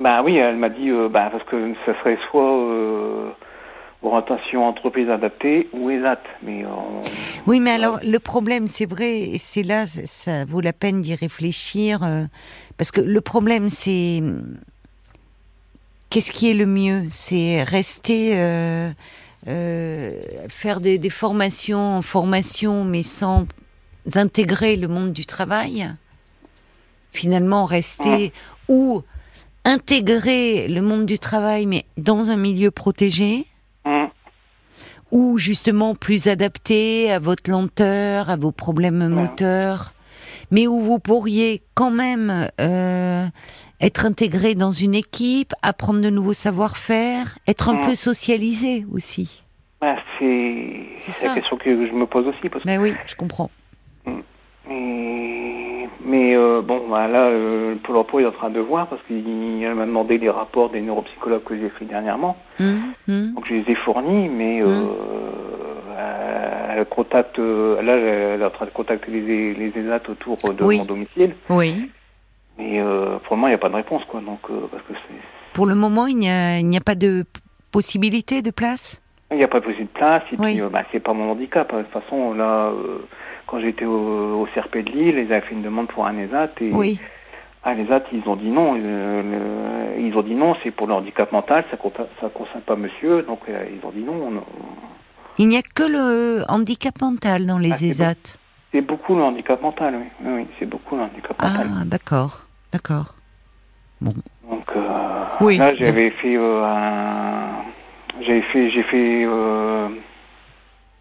[0.00, 3.30] Bah oui, elle m'a dit, euh, bah, parce que ça serait soit euh,
[4.02, 6.20] orientation entreprise adaptée ou ESAT.
[6.42, 6.64] Mais
[7.46, 11.14] oui, mais alors le problème, c'est vrai, et c'est là, ça vaut la peine d'y
[11.14, 12.24] réfléchir, euh,
[12.76, 14.22] parce que le problème, c'est
[16.10, 17.06] qu'est-ce qui est le mieux?
[17.10, 18.90] C'est rester, euh,
[19.48, 23.46] euh, faire des, des, formations, formations, mais sans
[24.14, 25.90] intégrer le monde du travail?
[27.12, 28.32] Finalement, rester
[28.68, 29.02] ou
[29.64, 33.46] intégrer le monde du travail, mais dans un milieu protégé?
[35.10, 39.92] Ou justement plus adapté à votre lenteur, à vos problèmes moteurs,
[40.50, 43.26] mais où vous pourriez quand même euh,
[43.80, 49.44] être intégré dans une équipe, apprendre de nouveaux savoir-faire, être un peu socialisé aussi.
[49.80, 52.48] Bah, c'est la question que je me pose aussi.
[52.48, 53.50] Parce ben oui, je comprends.
[56.04, 59.68] Mais euh, bon, bah, là, euh, Pôle emploi est en train de voir parce qu'il
[59.74, 62.36] m'a demandé les rapports des neuropsychologues que j'ai fait dernièrement.
[62.58, 63.34] Mmh, mmh.
[63.34, 64.88] Donc je les ai fournis, mais euh, mmh.
[66.76, 70.84] elle contacte, là, elle est en train de contacter les, les ESAT autour de mon
[70.84, 71.34] domicile.
[71.50, 71.90] Oui.
[72.58, 72.82] Mais
[73.24, 74.20] pour le moment, il n'y a pas de réponse, quoi.
[74.20, 74.92] Donc, parce que
[75.54, 77.24] Pour le moment, il n'y a, a, pas de
[77.70, 79.00] possibilité de place?
[79.30, 81.72] Il n'y a pas de possibilité de place, et puis, bah, c'est pas mon handicap.
[81.74, 82.72] De toute façon, là
[83.48, 86.70] quand j'étais au, CRP de Lille, ils avaient fait une demande pour un ESAT et
[86.70, 87.00] oui.
[87.64, 88.76] à l'ESAT, ils ont dit non.
[88.76, 93.40] ils ont dit non, c'est pour le handicap mental, ça ne concerne pas monsieur, donc
[93.48, 94.42] euh, ils ont dit non.
[95.38, 98.38] Il n'y a que le handicap mental dans les ah, ESAT.
[98.70, 100.30] C'est beaucoup le handicap mental, oui.
[100.30, 101.66] Oui, c'est beaucoup le handicap ah, mental.
[101.80, 103.14] Ah, d'accord, d'accord.
[104.00, 104.12] Bon.
[104.48, 105.56] Donc euh, oui.
[105.56, 107.64] là, j'avais fait euh, un,
[108.20, 109.26] j'avais fait, j'ai fait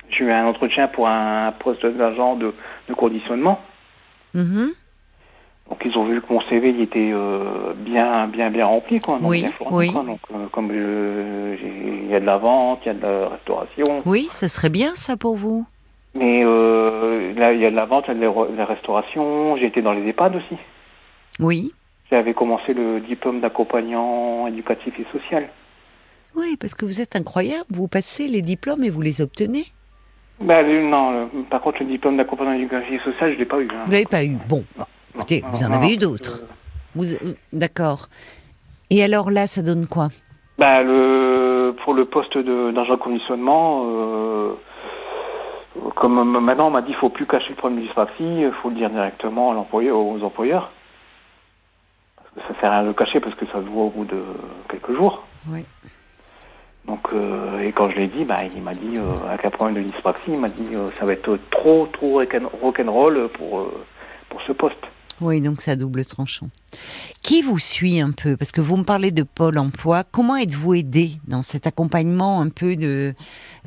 [0.10, 2.54] j'ai eu un entretien pour un poste d'agent de,
[2.88, 3.60] de, conditionnement.
[4.36, 4.70] Mm-hmm.
[5.70, 9.20] Donc ils ont vu que mon CV il était euh, bien bien bien rempli quoi,
[9.22, 9.92] oui, oui.
[9.92, 14.02] Donc euh, comme il y a de la vente, il y a de la restauration.
[14.06, 15.66] Oui, ça serait bien ça pour vous.
[16.16, 19.58] Mais euh, là il y a de la vente, il y a de la restauration.
[19.58, 20.58] J'ai été dans les EHPAD aussi.
[21.40, 21.74] Oui.
[22.10, 25.50] J'avais commencé le diplôme d'accompagnant éducatif et social.
[26.36, 27.66] Oui, parce que vous êtes incroyable.
[27.70, 29.66] Vous passez les diplômes et vous les obtenez.
[30.40, 33.68] Bah, non, par contre, le diplôme d'accompagnement d'éducation sociale, je ne l'ai pas eu.
[33.72, 33.84] Hein.
[33.86, 34.64] Vous l'avez pas eu Bon,
[35.16, 36.42] écoutez, vous en avez eu d'autres.
[36.96, 37.06] Vous...
[37.52, 38.08] D'accord.
[38.90, 40.10] Et alors là, ça donne quoi?
[40.58, 44.54] Bah, le, Pour le poste d'agent de conditionnement, euh,
[45.96, 48.52] comme maintenant on m'a dit qu'il ne faut plus cacher le problème de dyspraxie, il
[48.62, 50.72] faut le dire directement à l'employeur, aux employeurs.
[52.16, 53.86] Parce que ça ne sert à rien de le cacher parce que ça se voit
[53.86, 54.22] au bout de
[54.70, 55.24] quelques jours.
[55.50, 55.66] Oui.
[56.88, 59.84] Donc, euh, et quand je l'ai dit, bah, il m'a dit, euh, avec un problème
[59.84, 62.22] de dyspraxie, il m'a dit, euh, ça va être trop, trop
[62.62, 63.70] rock'n'roll pour,
[64.30, 64.86] pour ce poste.
[65.20, 66.50] Oui, donc ça double tranchant.
[67.24, 68.38] Qui vous suit un peu?
[68.38, 70.04] Parce que vous me parlez de Pôle Emploi.
[70.04, 73.16] Comment êtes-vous aidé dans cet accompagnement un peu de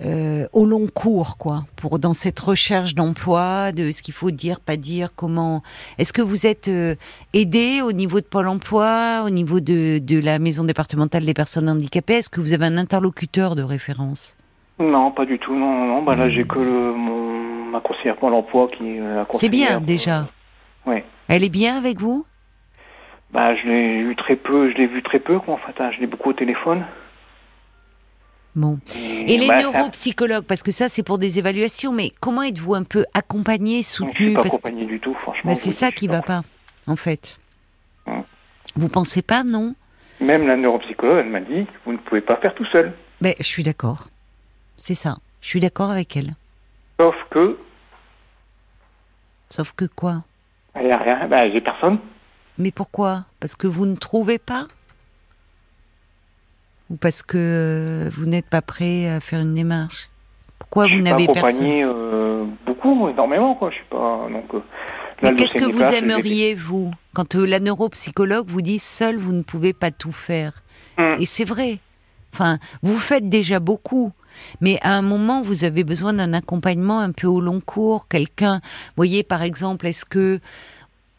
[0.04, 4.60] euh, au long cours, quoi, pour dans cette recherche d'emploi, de ce qu'il faut dire,
[4.60, 5.64] pas dire, comment?
[5.98, 6.94] Est-ce que vous êtes euh,
[7.32, 11.68] aidé au niveau de Pôle Emploi, au niveau de, de la maison départementale des personnes
[11.68, 12.14] handicapées?
[12.14, 14.36] Est-ce que vous avez un interlocuteur de référence?
[14.78, 15.54] Non, pas du tout.
[15.54, 16.02] Non, non.
[16.04, 18.98] Bah là, j'ai que le, mon, ma conseillère Pôle Emploi qui.
[19.32, 20.28] C'est bien déjà.
[20.86, 21.02] Oui.
[21.30, 22.26] Elle est bien avec vous?
[23.30, 25.80] Bah, je l'ai eu très peu, je l'ai vu très peu, quoi, en fait.
[25.80, 25.92] Hein.
[25.94, 26.84] je l'ai beaucoup au téléphone.
[28.56, 28.80] Bon.
[28.96, 32.82] Et, les bah, neuropsychologues, parce que ça, c'est pour des évaluations, mais comment êtes-vous un
[32.82, 35.52] peu accompagné, soutenu Je suis pas accompagné du tout, franchement.
[35.52, 36.42] Bah, c'est ça qui va pas,
[36.88, 37.38] en fait.
[38.08, 38.24] Hum.
[38.74, 39.76] Vous pensez pas, non?
[40.20, 42.92] Même la neuropsychologue, elle m'a dit, vous ne pouvez pas faire tout seul.
[43.20, 44.08] Ben, je suis d'accord.
[44.78, 45.18] C'est ça.
[45.40, 46.34] Je suis d'accord avec elle.
[46.98, 47.56] Sauf que.
[49.48, 50.24] Sauf que quoi?
[50.76, 51.98] Il n'y a rien, ben, j'ai personne.
[52.58, 53.24] Mais pourquoi?
[53.40, 54.66] Parce que vous ne trouvez pas?
[56.90, 60.10] Ou parce que euh, vous n'êtes pas prêt à faire une démarche?
[60.58, 61.66] Pourquoi vous n'avez personne?
[61.66, 63.70] euh, beaucoup, énormément, quoi.
[63.70, 64.28] Je suis pas.
[64.30, 64.60] Donc, euh,
[65.22, 66.92] Mais qu'est-ce que vous aimeriez, vous?
[67.14, 70.62] Quand la neuropsychologue vous dit seul, vous ne pouvez pas tout faire.
[70.98, 71.16] Hum.
[71.18, 71.78] Et c'est vrai.
[72.32, 74.12] Enfin, vous faites déjà beaucoup.
[74.60, 78.60] Mais à un moment, vous avez besoin d'un accompagnement un peu au long cours, quelqu'un,
[78.96, 80.40] voyez par exemple, est-ce que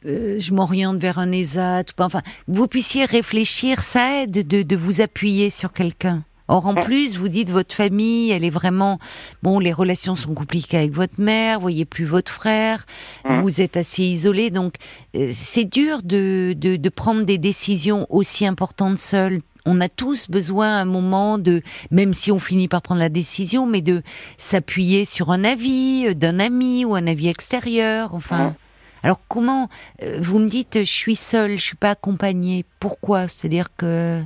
[0.06, 4.64] euh, je m'oriente vers un ESAT, ou pas, enfin, vous puissiez réfléchir, ça aide de,
[4.64, 6.24] de vous appuyer sur quelqu'un.
[6.52, 9.00] Or, en plus, vous dites votre famille, elle est vraiment
[9.42, 9.58] bon.
[9.60, 12.86] Les relations sont compliquées avec votre mère, vous voyez plus votre frère,
[13.24, 14.74] vous êtes assez isolé, donc
[15.16, 20.30] euh, c'est dur de, de, de prendre des décisions aussi importantes seul on a tous
[20.30, 24.02] besoin à un moment de, même si on finit par prendre la décision, mais de
[24.38, 28.14] s'appuyer sur un avis euh, d'un ami ou un avis extérieur.
[28.14, 28.56] Enfin,
[29.04, 29.70] alors comment
[30.04, 32.66] euh, vous me dites je suis seule, je suis pas accompagnée.
[32.80, 33.28] Pourquoi?
[33.28, 34.22] C'est-à-dire que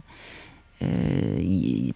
[0.81, 1.37] euh,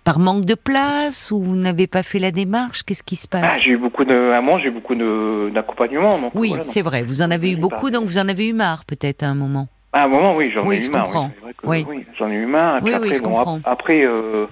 [0.04, 2.84] par manque de place ou vous n'avez pas fait la démarche?
[2.84, 3.43] Qu'est-ce qui se passe?
[3.45, 6.32] Ah, J'ai eu beaucoup de, à moi, j'ai eu beaucoup d'accompagnement.
[6.34, 7.04] Oui, c'est vrai.
[7.04, 9.67] Vous en avez eu beaucoup, donc vous en avez eu marre peut-être à un moment.
[9.91, 11.30] À un moment, oui, j'en ai eu marre.
[11.63, 11.86] Oui,
[12.17, 12.82] j'en ai eu marre.
[12.93, 14.45] après, bon, après, euh,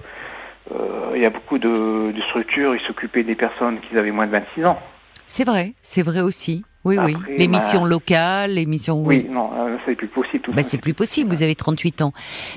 [0.74, 4.26] euh, il y a beaucoup de, de structures, ils s'occupaient des personnes qui avaient moins
[4.26, 4.78] de 26 ans.
[5.26, 6.64] C'est vrai, c'est vrai aussi.
[6.88, 7.16] Oui, oui.
[7.36, 9.02] L'émission bah, locale, l'émission.
[9.04, 10.44] Oui, non, euh, c'est plus possible.
[10.54, 11.30] Bah, c'est plus possible.
[11.30, 12.12] Vous avez 38 ans.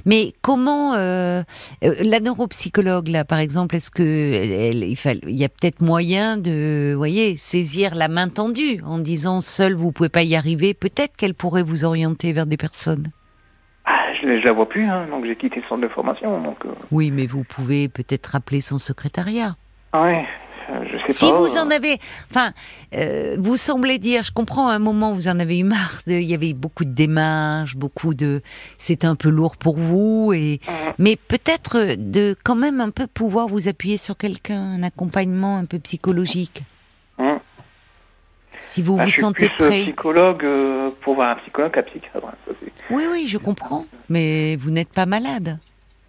[0.06, 1.44] Mais comment euh,
[1.84, 6.94] euh, la neuropsychologue là, par exemple, est-ce que il, il y a peut-être moyen de,
[6.96, 10.74] voyez, saisir la main tendue en disant seul vous pouvez pas y arriver.
[10.74, 13.12] Peut-être qu'elle pourrait vous orienter vers des personnes.
[13.84, 16.42] Ah, je, ne la vois plus, hein, donc j'ai quitté le centre de formation.
[16.42, 16.60] Donc.
[16.92, 19.56] Oui, mais vous pouvez peut-être rappeler son secrétariat.
[19.92, 20.08] Ah
[21.12, 22.54] si vous en avez, enfin,
[22.96, 26.24] euh, vous semblez dire, je comprends, à un moment vous en avez eu marre, il
[26.24, 28.42] y avait beaucoup de démarches, beaucoup de,
[28.78, 30.60] c'est un peu lourd pour vous, et
[30.98, 35.66] mais peut-être de quand même un peu pouvoir vous appuyer sur quelqu'un, un accompagnement un
[35.66, 36.64] peu psychologique.
[37.18, 37.40] Hum.
[38.54, 39.82] Si vous bah, vous sentez plus euh, prêt.
[39.82, 42.26] psychologue euh, pour voir un psychologue qu'un psychiatre.
[42.26, 42.54] Hein,
[42.92, 45.58] oui, oui, je comprends, mais vous n'êtes pas malade.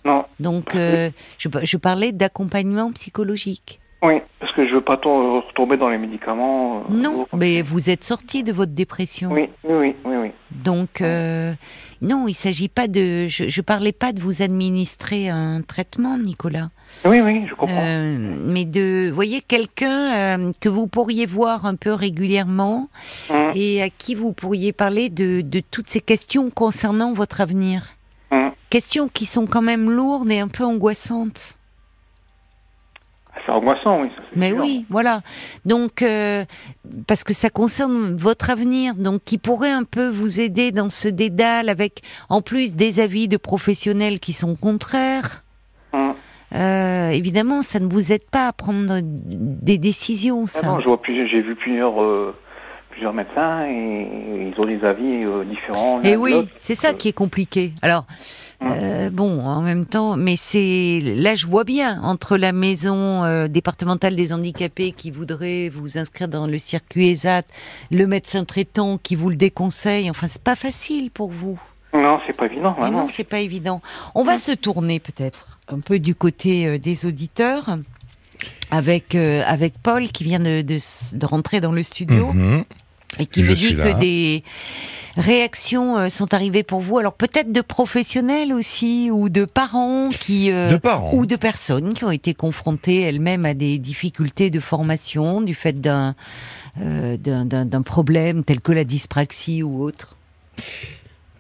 [0.05, 0.25] Non.
[0.41, 3.79] Donc, je, je parlais d'accompagnement psychologique.
[4.03, 6.79] Oui, parce que je veux pas retomber dans les médicaments.
[6.79, 9.31] Euh, non, mais vous êtes sorti de votre dépression.
[9.31, 10.31] Oui, oui, oui, oui.
[10.51, 11.53] Donc euh,
[12.01, 13.29] non, il s'agit pas de.
[13.29, 16.71] Je, je parlais pas de vous administrer un traitement, Nicolas.
[17.05, 17.79] Oui, oui, je comprends.
[17.79, 22.89] Euh, mais de, voyez, quelqu'un que vous pourriez voir un peu régulièrement
[23.31, 23.51] hum.
[23.55, 27.95] et à qui vous pourriez parler de, de toutes ces questions concernant votre avenir.
[28.33, 28.51] Hum.
[28.69, 31.57] Questions qui sont quand même lourdes et un peu angoissantes.
[33.45, 34.09] C'est angoissant, oui.
[34.37, 35.21] Mais oui, voilà.
[35.65, 36.45] Donc, euh,
[37.09, 41.09] parce que ça concerne votre avenir, donc qui pourrait un peu vous aider dans ce
[41.09, 45.43] dédale avec, en plus, des avis de professionnels qui sont contraires.
[45.93, 46.15] Hum.
[46.55, 50.61] Euh, évidemment, ça ne vous aide pas à prendre des décisions, ça.
[50.65, 52.37] Ah non, je vois j'ai vu plusieurs, euh,
[52.91, 56.03] plusieurs médecins et ils ont des avis différents.
[56.03, 57.73] Et oui, c'est ça qui est compliqué.
[57.81, 58.05] Alors,
[58.67, 63.49] euh, bon, en même temps, mais c'est là je vois bien entre la maison euh,
[63.49, 67.43] départementale des handicapés qui voudrait vous inscrire dans le circuit ESAT,
[67.91, 70.11] le médecin traitant qui vous le déconseille.
[70.11, 71.61] Enfin, c'est pas facile pour vous.
[71.95, 72.75] Non, c'est pas évident.
[72.91, 73.83] non, c'est pas évident.
[74.15, 77.77] On va se tourner peut-être un peu du côté euh, des auditeurs
[78.71, 82.33] avec avec Paul qui vient de, de, rentrer dans le studio.
[82.33, 82.65] Mhm.
[83.19, 84.43] Et qui me dit que des
[85.17, 86.99] réactions euh, sont arrivées pour vous.
[86.99, 90.79] Alors peut-être de professionnels aussi, ou de parents qui, euh,
[91.13, 95.81] ou de personnes qui ont été confrontées elles-mêmes à des difficultés de formation du fait
[95.81, 96.15] d'un
[96.81, 100.17] euh, d'un problème tel que la dyspraxie ou autre.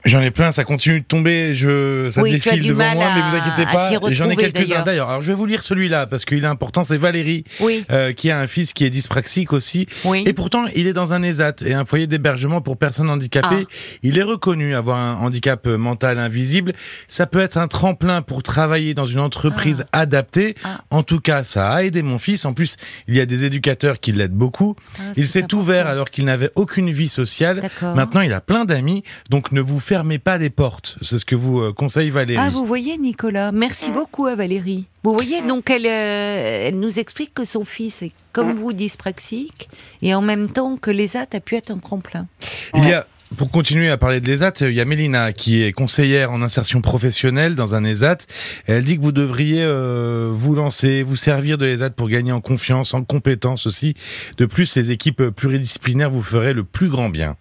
[0.05, 3.73] J'en ai plein, ça continue de tomber, je, ça défile devant moi, mais vous inquiétez
[3.73, 3.91] pas.
[4.11, 5.09] J'en ai quelques-uns d'ailleurs.
[5.09, 6.83] Alors je vais vous lire celui-là parce qu'il est important.
[6.83, 7.45] C'est Valérie,
[7.91, 9.87] euh, qui a un fils qui est dyspraxique aussi,
[10.25, 13.67] et pourtant il est dans un ESAT et un foyer d'hébergement pour personnes handicapées.
[13.69, 13.99] Ah.
[14.03, 16.73] Il est reconnu avoir un handicap mental invisible.
[17.07, 20.01] Ça peut être un tremplin pour travailler dans une entreprise ah.
[20.01, 20.57] adaptée.
[20.65, 20.81] Ah.
[20.91, 22.45] En tout cas, ça a aidé mon fils.
[22.45, 24.75] En plus, il y a des éducateurs qui l'aident beaucoup.
[25.17, 27.71] il s'est ouvert alors qu'il n'avait aucune vie sociale.
[27.83, 30.97] Maintenant, il a plein d'amis, donc ne vous faites fermez pas les portes.
[31.03, 32.43] C'est ce que vous euh, conseille Valérie.
[32.43, 33.53] Ah, vous voyez, Nicolas.
[33.53, 34.87] Merci beaucoup à Valérie.
[35.03, 39.69] Vous voyez, donc elle, euh, elle nous explique que son fils est comme vous dyspraxique
[40.01, 42.27] et en même temps que l'ESAT a pu être un tremplin.
[42.75, 45.73] Il y a pour continuer à parler de l'ESAT, il y a Mélina qui est
[45.73, 48.19] conseillère en insertion professionnelle dans un ESAT.
[48.67, 52.41] Elle dit que vous devriez euh, vous lancer, vous servir de l'ESAT pour gagner en
[52.41, 53.95] confiance, en compétences aussi.
[54.39, 57.37] De plus, les équipes pluridisciplinaires vous feraient le plus grand bien.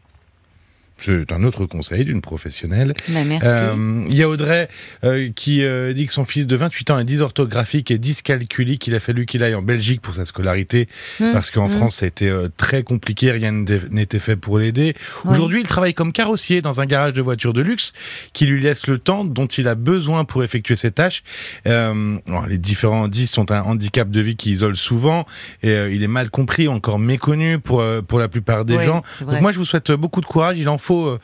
[1.01, 2.93] C'est un autre conseil d'une professionnelle.
[3.07, 3.47] Bah, merci.
[3.47, 4.69] Euh, il y a Audrey
[5.03, 8.85] euh, qui euh, dit que son fils de 28 ans est dysorthographique et dyscalculique.
[8.85, 10.87] Il a fallu qu'il aille en Belgique pour sa scolarité
[11.19, 11.31] mmh.
[11.33, 11.71] parce qu'en mmh.
[11.71, 13.31] France, ça a été très compliqué.
[13.31, 14.95] Rien n'était fait pour l'aider.
[15.25, 17.93] Aujourd'hui, il travaille comme carrossier dans un garage de voitures de luxe
[18.33, 21.23] qui lui laisse le temps dont il a besoin pour effectuer ses tâches.
[21.65, 25.25] les différents dys sont un handicap de vie qui isole souvent
[25.63, 29.03] et il est mal compris, encore méconnu pour, pour la plupart des gens.
[29.21, 30.57] Donc moi, je vous souhaite beaucoup de courage.
[30.59, 31.19] Il en faut euh,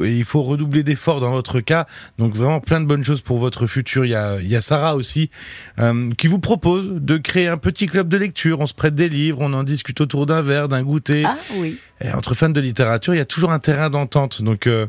[0.00, 1.86] il faut redoubler d'efforts dans votre cas.
[2.18, 4.04] Donc vraiment plein de bonnes choses pour votre futur.
[4.04, 5.30] Il y a, il y a Sarah aussi
[5.78, 8.60] euh, qui vous propose de créer un petit club de lecture.
[8.60, 11.24] On se prête des livres, on en discute autour d'un verre, d'un goûter.
[11.26, 11.78] Ah oui.
[12.00, 14.42] Et entre fans de littérature, il y a toujours un terrain d'entente.
[14.42, 14.86] Donc euh,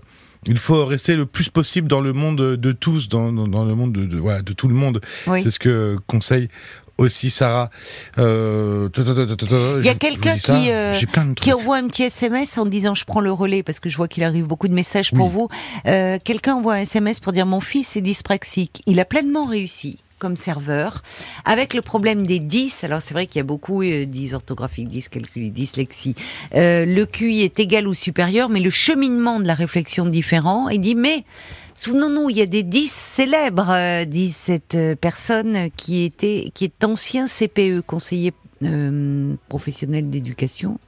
[0.48, 3.94] il faut rester le plus possible dans le monde de tous, dans, dans, le monde
[3.94, 5.02] de, de, voilà, de tout le monde.
[5.26, 6.50] C'est ce que conseille
[6.98, 7.70] aussi, Sarah.
[8.20, 8.90] Euh,
[9.80, 11.00] il y a quelqu'un qui, euh,
[11.36, 14.08] qui envoie un petit SMS en disant je prends le relais parce que je vois
[14.08, 15.50] qu'il arrive beaucoup de messages pour vous.
[15.88, 18.84] Euh, quelqu'un envoie un SMS pour dire mon fils est dyspraxique.
[18.86, 21.04] Il a pleinement réussi comme serveur,
[21.44, 22.86] avec le problème des 10.
[22.86, 26.16] Alors c'est vrai qu'il y a beaucoup euh, 10 orthographiques, 10 calculs, dyslexie.
[26.56, 30.70] Euh, le QI est égal ou supérieur, mais le cheminement de la réflexion différent.
[30.70, 31.26] Il dit mais
[31.76, 36.66] Souvenons-nous, il y a des 10 célèbres, euh, dit cette euh, personne qui était qui
[36.66, 38.34] est ancien CPE, conseiller
[38.64, 40.80] euh, professionnel d'éducation.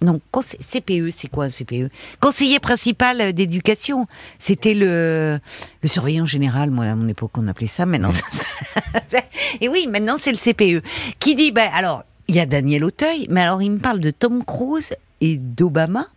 [0.00, 4.06] Non, CPE, c'est quoi un CPE Conseiller principal d'éducation.
[4.38, 5.38] C'était le,
[5.82, 9.18] le surveillant général, moi à mon époque on appelait ça, maintenant ça- ça-
[9.60, 10.82] Et oui, maintenant c'est le CPE.
[11.20, 14.10] Qui dit, ben alors, il y a Daniel Auteuil, mais alors il me parle de
[14.10, 16.08] Tom Cruise et d'Obama.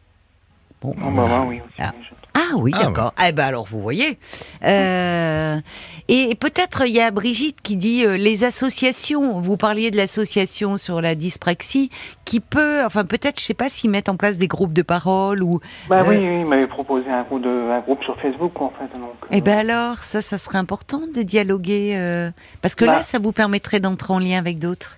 [0.82, 1.58] Bon, bah, oui.
[1.58, 1.94] aussi, Ah.
[2.36, 3.14] Ah oui, Ah, d'accord.
[3.28, 4.18] Eh ben alors vous voyez.
[4.64, 5.60] Euh,
[6.08, 9.40] et peut-être il y a Brigitte qui dit euh, les associations.
[9.40, 11.90] Vous parliez de l'association sur la dyspraxie
[12.26, 15.42] qui peut, enfin peut-être, je sais pas s'ils mettent en place des groupes de parole
[15.44, 15.60] ou.
[15.90, 18.68] Bah Euh, oui, oui, il m'avait proposé un groupe, de, un groupe sur Facebook, quoi,
[18.68, 18.98] en fait.
[19.00, 22.30] Donc, Eh ben alors, ça, ça serait important de dialoguer euh,
[22.62, 23.04] parce que là, Bah.
[23.04, 24.98] ça vous permettrait d'entrer en lien avec d'autres.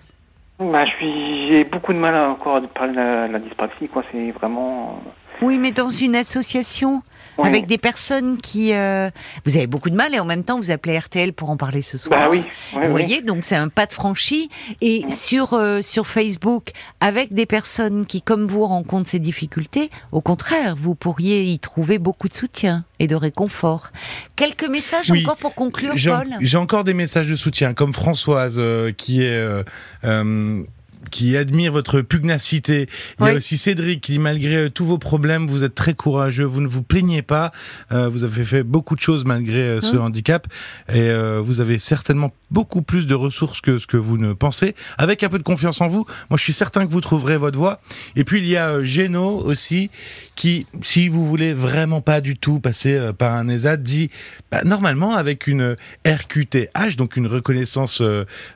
[0.58, 3.88] bah, je suis, j'ai beaucoup de mal à encore de parler de la, la dyspraxie,
[3.88, 4.02] quoi.
[4.12, 5.00] C'est vraiment.
[5.40, 7.00] Oui, mais dans une association euh,
[7.38, 7.46] ouais.
[7.48, 9.10] avec des personnes qui, euh,
[9.44, 11.82] vous avez beaucoup de mal et en même temps vous appelez RTL pour en parler
[11.82, 12.20] ce soir.
[12.20, 12.42] Bah oui.
[12.72, 12.88] Vous oui.
[12.88, 14.50] voyez, donc c'est un pas de franchi.
[14.80, 16.70] Et sur euh, sur Facebook,
[17.00, 21.98] avec des personnes qui, comme vous, rencontrent ces difficultés, au contraire, vous pourriez y trouver
[21.98, 23.90] beaucoup de soutien et de réconfort.
[24.36, 25.22] Quelques messages Oui.
[25.22, 26.28] encore pour conclure, Paul?
[26.40, 29.62] j'ai encore des messages de soutien, comme Françoise euh, qui est euh,
[30.04, 30.62] euh,
[31.10, 32.88] qui admire votre pugnacité.
[33.20, 35.94] Il y a aussi Cédric qui dit malgré euh, tous vos problèmes, vous êtes très
[35.94, 37.52] courageux, vous ne vous plaignez pas,
[37.92, 40.02] euh, vous avez fait beaucoup de choses malgré euh, ce Hum.
[40.02, 40.46] handicap
[40.88, 44.74] et euh, vous avez certainement beaucoup plus de ressources que ce que vous ne pensez.
[44.96, 47.58] Avec un peu de confiance en vous, moi je suis certain que vous trouverez votre
[47.58, 47.80] voie.
[48.16, 49.90] Et puis il y a Géno aussi
[50.36, 54.10] qui, si vous voulez vraiment pas du tout passer par un ESAT, dit
[54.50, 58.02] bah, normalement avec une RQTH, donc une reconnaissance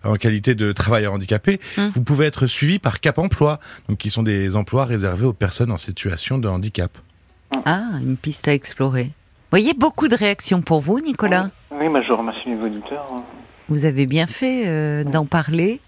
[0.04, 1.90] en qualité de travailleur handicapé, Hum.
[1.94, 5.72] vous pouvez être suivi par Cap Emploi, donc qui sont des emplois réservés aux personnes
[5.72, 6.96] en situation de handicap.
[7.64, 9.04] Ah, une piste à explorer.
[9.04, 11.50] Vous voyez, beaucoup de réactions pour vous, Nicolas.
[11.70, 13.06] Oui, bah, je remercie les auditeurs.
[13.72, 15.80] Vous avez bien fait euh, d'en parler.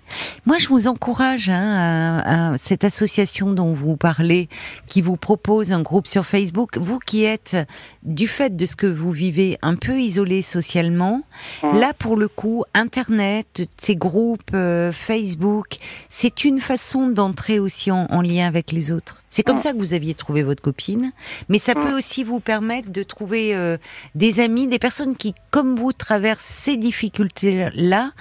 [0.47, 4.49] Moi, je vous encourage hein, à, à cette association dont vous parlez,
[4.87, 6.79] qui vous propose un groupe sur Facebook.
[6.79, 7.59] Vous qui êtes,
[8.03, 11.20] du fait de ce que vous vivez, un peu isolé socialement,
[11.62, 15.77] là, pour le coup, Internet, ces groupes euh, Facebook,
[16.09, 19.23] c'est une façon d'entrer aussi en, en lien avec les autres.
[19.37, 19.62] C'est comme Mhm.
[19.62, 21.11] ça que vous aviez trouvé votre copine,
[21.49, 21.83] mais ça Mhm.
[21.83, 23.79] peut aussi vous permettre de trouver euh,
[24.14, 28.12] des amis, des personnes qui, comme vous, traversent ces difficultés-là,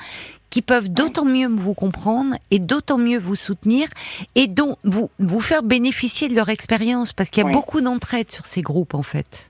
[0.49, 3.88] qui peuvent d'autant mieux vous comprendre et d'autant mieux vous soutenir
[4.34, 7.54] et dont vous vous faire bénéficier de leur expérience parce qu'il y a Oui.
[7.54, 9.49] beaucoup d'entraide sur ces groupes en fait.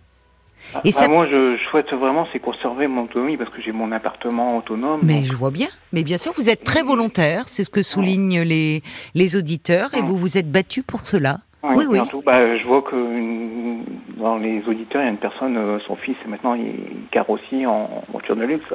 [0.84, 3.72] Et Et ça- Moi, je, je souhaite vraiment, c'est conserver mon autonomie parce que j'ai
[3.72, 5.00] mon appartement autonome.
[5.04, 5.68] Mais donc- je vois bien.
[5.94, 8.82] Mais bien sûr, vous êtes très volontaire, c'est ce que soulignent les
[9.14, 11.40] les auditeurs et vous vous êtes battu pour cela.
[11.64, 11.98] Oui, Oui, oui.
[12.00, 13.86] Surtout, bah, je vois que une-
[14.18, 16.74] dans les auditeurs, il y a une personne, euh, son fils, maintenant, il
[17.12, 18.66] carrossie en voiture de luxe.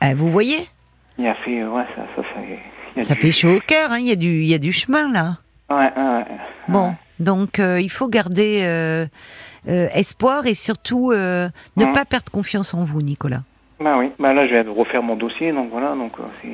[0.00, 0.56] Ah, vous voyez,
[1.18, 3.60] il a fait, ouais, ça, ça, ça, il y a ça du- fait chaud au
[3.60, 3.90] cœur.
[3.92, 5.36] hein, Il y a du il y a du chemin là.
[5.70, 6.24] Ouais, ouais.
[6.68, 9.06] Bon, donc euh, il faut garder euh,
[9.66, 11.92] espoir et surtout ne Mhm.
[11.92, 13.42] pas perdre confiance en vous, Nicolas.
[13.80, 16.48] Bah oui, bah là, je de refaire mon dossier, donc voilà, donc c'est.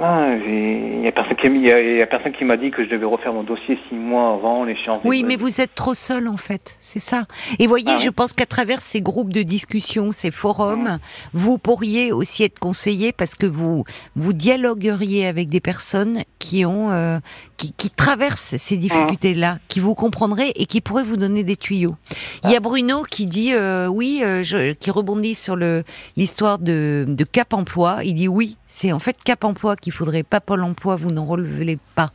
[0.00, 2.44] Ah, il y a personne qui m'a- il y a, il y a personne qui
[2.44, 5.00] m'a dit que je devais refaire mon dossier six mois avant l'échéance.
[5.04, 7.24] Oui, mais vous êtes trop seul en fait, c'est ça.
[7.58, 8.02] Et voyez, Ah oui.
[8.04, 10.98] je pense qu'à travers ces groupes de discussion, ces forums,
[11.32, 13.84] vous pourriez aussi être conseillé parce que vous
[14.14, 17.18] vous dialogueriez avec des personnes qui ont euh,
[17.56, 21.96] qui, qui traversent ces difficultés-là, qui vous comprendraient et qui pourraient vous donner des tuyaux.
[22.44, 25.82] Il y a Bruno qui dit euh, oui, euh, je, qui rebondit sur le
[26.16, 27.98] l'histoire de, de Cap Emploi.
[28.04, 30.94] Il dit oui, c'est en fait Cap Emploi qu'il faudrait, pas Pôle Emploi.
[30.96, 32.12] Vous n'en relevez pas.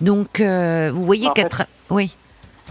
[0.00, 2.16] Donc euh, vous voyez qu'à tra- oui.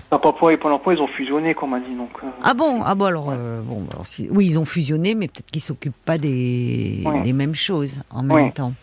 [0.10, 2.10] Pôle emploi et Pôle emploi, ils ont fusionné, comme on m'a dit, donc.
[2.24, 2.82] euh, Ah bon?
[2.84, 6.04] Ah bon alors, euh, bon, alors si- oui ils ont fusionné mais peut-être qu'ils s'occupent
[6.04, 7.22] pas des, Ouais.
[7.22, 8.52] des mêmes choses en même Ouais.
[8.52, 8.74] temps.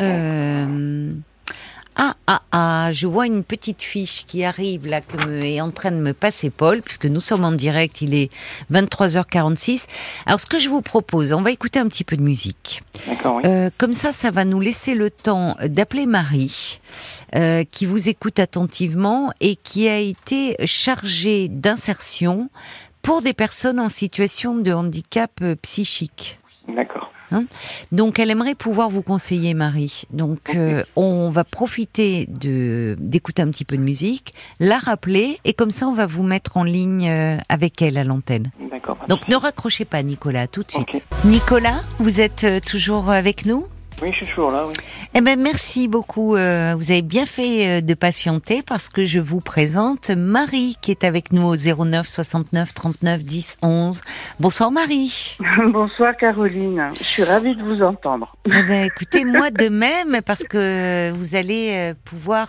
[0.00, 1.12] Euh,
[1.96, 5.70] Ah ah ah, je vois une petite fiche qui arrive là que me est en
[5.70, 8.30] train de me passer Paul puisque nous sommes en direct, il est
[8.72, 9.86] 23h46.
[10.24, 12.82] Alors ce que je vous propose, on va écouter un petit peu de musique.
[13.06, 13.42] D'accord, oui.
[13.44, 16.80] Euh, comme ça, ça va nous laisser le temps d'appeler Marie,
[17.34, 22.48] euh, qui vous écoute attentivement et qui a été chargée d'insertion
[23.02, 26.38] pour des personnes en situation de handicap euh, psychique.
[26.68, 27.11] D'accord.
[27.90, 30.02] Donc, elle aimerait pouvoir vous conseiller, Marie.
[30.12, 35.54] Donc, euh, on va profiter de d'écouter un petit peu de musique, la rappeler, et
[35.54, 38.50] comme ça, on va vous mettre en ligne euh, avec elle à l'antenne.
[38.60, 38.82] D'accord.
[38.82, 38.98] D'accord.
[39.08, 41.02] Donc ne raccrochez pas, Nicolas, tout de suite.
[41.24, 43.64] Nicolas, vous êtes euh, toujours avec nous?
[44.02, 44.74] Oui, je suis toujours là, oui.
[45.14, 46.36] Eh ben, merci beaucoup.
[46.36, 50.90] Euh, vous avez bien fait euh, de patienter parce que je vous présente Marie qui
[50.90, 54.00] est avec nous au 09 69 39 10 11.
[54.40, 55.36] Bonsoir Marie.
[55.72, 56.88] Bonsoir Caroline.
[56.98, 58.34] Je suis ravie de vous entendre.
[58.46, 62.48] Eh ben, écoutez, moi de même parce que vous allez euh, pouvoir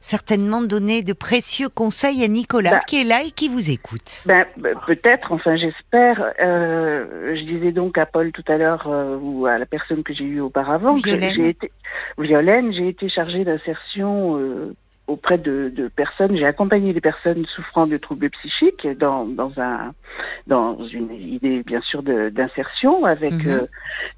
[0.00, 2.80] certainement donner de précieux conseils à Nicolas bah.
[2.86, 4.22] qui est là et qui vous écoute.
[4.26, 6.32] Ben, ben peut-être, enfin j'espère.
[6.38, 8.86] je disais donc à Paul tout à l'heure
[9.22, 10.96] ou à la personne que j'ai eue au auparavant.
[10.96, 11.72] J'ai été
[12.18, 14.74] Violaine, j'ai été chargée d'insertion euh,
[15.06, 16.36] auprès de, personnes.
[16.36, 19.92] J'ai accompagné des personnes souffrant de troubles psychiques dans, dans un
[20.46, 23.50] dans une idée bien sûr d'insertion avec mhm.
[23.50, 23.66] euh,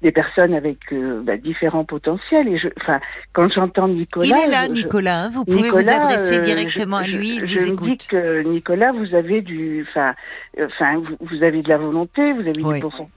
[0.01, 2.47] des personnes avec euh, bah, différents potentiels.
[2.47, 2.99] Et je, enfin,
[3.33, 5.23] quand j'entends Nicolas, il est là, Nicolas.
[5.23, 7.39] Hein, vous pouvez vous adresser directement à lui.
[7.39, 10.13] Je, je, dis que Nicolas, vous avez du, enfin,
[10.61, 12.53] enfin, vous, avez de la volonté, vous avez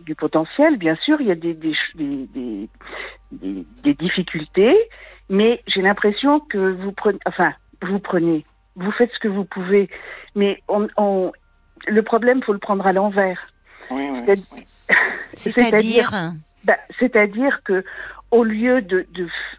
[0.01, 0.77] du, potentiel.
[0.79, 2.69] Bien sûr, il y a des, des, des,
[3.33, 4.75] des difficultés
[5.29, 7.53] mais j'ai l'impression que vous prenez, enfin,
[7.83, 8.45] vous prenez,
[8.77, 9.89] vous faites ce que vous pouvez,
[10.35, 11.33] mais on, on
[11.87, 13.41] le problème, faut le prendre à l'envers.
[13.91, 14.67] Oui, oui,
[15.35, 16.33] C'est-à-dire
[16.65, 17.85] bah, C'est-à-dire que
[18.31, 19.07] au lieu de,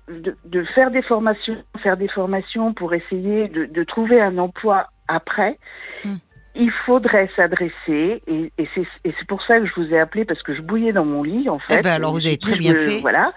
[0.07, 4.88] de, de, faire des formations, faire des formations pour essayer de, de trouver un emploi
[5.07, 5.57] après,
[6.05, 6.17] hmm.
[6.53, 10.53] il faudrait s'adresser, et, et c'est pour ça que je vous ai appelé, parce que
[10.53, 11.82] je bouillais dans mon lit, en eh fait.
[11.82, 12.99] ben alors vous avez très bien fait.
[13.01, 13.34] Voilà.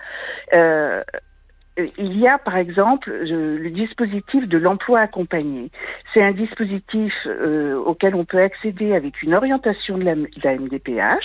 [0.53, 1.03] Euh,
[1.77, 5.71] il y a par exemple le dispositif de l'emploi accompagné.
[6.13, 11.25] C'est un dispositif euh, auquel on peut accéder avec une orientation de la, MDPH.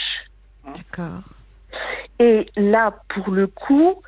[0.74, 1.24] D'accord.
[2.20, 4.02] Et là, pour le coup,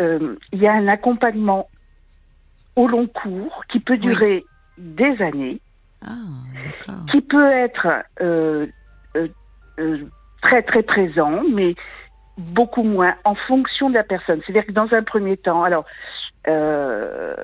[0.00, 1.68] euh, il y a un accompagnement
[2.74, 4.44] au long cours qui peut durer
[4.78, 5.60] des années,
[6.02, 6.14] ah,
[7.10, 8.04] qui peut être
[10.42, 11.74] très très présent, mais
[12.36, 14.40] beaucoup moins en fonction de la personne.
[14.44, 15.84] C'est-à-dire que dans un premier temps, alors
[16.48, 17.34] euh,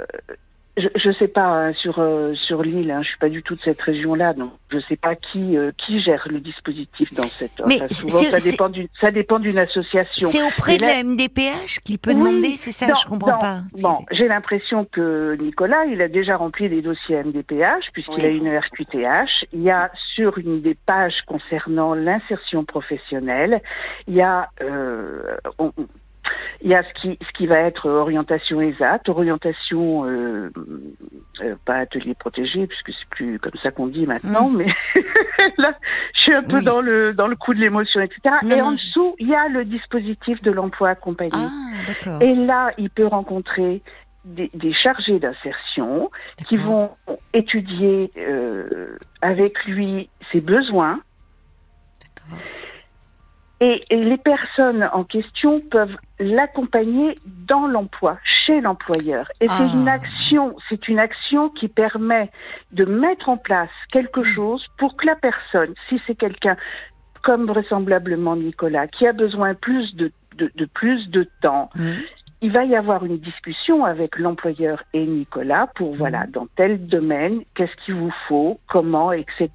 [0.76, 3.54] je ne sais pas hein, sur euh, sur l'île, hein, je suis pas du tout
[3.54, 7.60] de cette région-là, donc je sais pas qui euh, qui gère le dispositif dans cette.
[7.66, 10.28] Mais souvent, ça dépend d'une ça dépend d'une association.
[10.28, 13.60] C'est auprès de la MDPH qu'il peut demander, c'est ça, je comprends pas.
[13.80, 18.48] Bon, j'ai l'impression que Nicolas, il a déjà rempli des dossiers MDPH puisqu'il a une
[18.48, 19.46] RQTH.
[19.52, 23.60] Il y a sur une des pages concernant l'insertion professionnelle,
[24.08, 25.36] il y a euh,
[26.62, 30.50] il y a ce qui, ce qui va être orientation ESAT, orientation, euh,
[31.40, 34.56] euh, pas atelier protégé, puisque c'est plus comme ça qu'on dit maintenant, mm.
[34.56, 34.74] mais
[35.58, 35.74] là,
[36.14, 38.36] je suis un peu dans le dans le coup de l'émotion, etc.
[38.50, 41.30] et en dessous, il y a le dispositif de l'emploi accompagné.
[42.06, 43.82] Ah, et là, il peut rencontrer
[44.24, 46.10] des, des chargés d'insertion
[46.48, 46.90] qui vont
[47.32, 51.00] étudier euh, avec lui ses besoins.
[53.60, 57.14] Et, les personnes en question peuvent l'accompagner
[57.46, 59.30] dans l'emploi, chez l'employeur.
[59.40, 59.94] Et c'est une ah.
[59.94, 62.30] action, c'est une action qui permet
[62.72, 64.34] de mettre en place quelque hmm.
[64.34, 66.56] chose pour que la personne, si c'est quelqu'un
[67.22, 71.92] comme vraisemblablement Nicolas, qui a besoin plus de, de, plus de temps, hmm.
[72.40, 75.98] il va y avoir une discussion avec l'employeur et Nicolas pour, hmm.
[75.98, 79.50] voilà, dans tel domaine, qu'est-ce qu'il vous faut, comment, etc.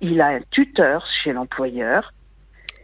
[0.00, 2.12] Il a un tuteur chez l'employeur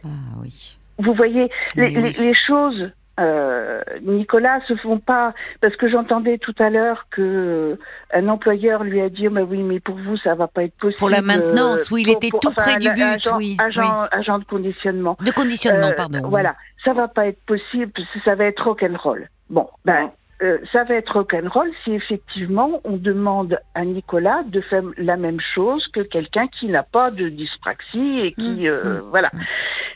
[0.03, 0.77] ah oui.
[0.99, 7.07] Vous voyez, les, choses, euh, Nicolas, se font pas parce que j'entendais tout à l'heure
[7.09, 7.75] que euh,
[8.13, 10.99] un employeur lui a dit, mais oui, mais pour vous, ça va pas être possible.
[10.99, 15.17] Pour la maintenance, oui, il était tout près du but, agent, oui, agent, de conditionnement.
[15.19, 16.21] De conditionnement, euh, pardon.
[16.29, 19.29] Voilà, ça va pas être possible, parce que ça va être rock'n'roll.
[19.49, 20.11] Bon, ben.
[20.43, 25.39] Euh, ça va être rock'n'roll si effectivement on demande à Nicolas de faire la même
[25.55, 29.31] chose que quelqu'un qui n'a pas de dyspraxie et qui mmh, voilà.
[29.33, 29.39] Mmh.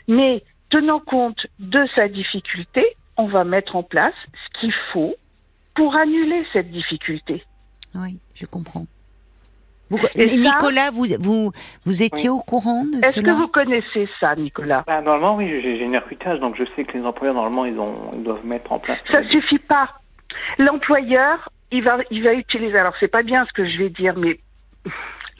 [0.08, 2.84] Mais tenant compte de sa difficulté,
[3.16, 5.14] on va mettre en place ce qu'il faut
[5.74, 7.42] pour annuler cette difficulté.
[7.94, 8.86] Oui, je comprends.
[10.16, 11.52] Nicolas, vous, vous,
[11.84, 14.84] vous étiez au courant de Est-ce que vous connaissez ça, Nicolas?
[14.86, 18.10] Bah, Normalement, oui, j'ai une recrutage, donc je sais que les employeurs, normalement, ils, ont,
[18.14, 18.98] ils doivent mettre en place.
[19.10, 19.90] Ça ne suffit pas.
[20.58, 24.16] L'employeur, il va, il va utiliser, alors c'est pas bien ce que je vais dire,
[24.16, 24.38] mais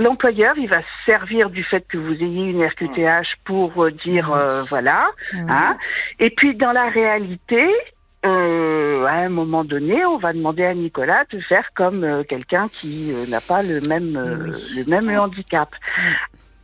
[0.03, 4.63] l'employeur, il va servir du fait que vous ayez une RQTH pour euh, dire euh,
[4.69, 5.07] voilà.
[5.35, 5.77] Hein.
[6.19, 7.67] Et puis dans la réalité,
[8.25, 13.13] euh, à un moment donné, on va demander à Nicolas de faire comme quelqu'un qui
[13.29, 15.71] n'a pas le même le même handicap.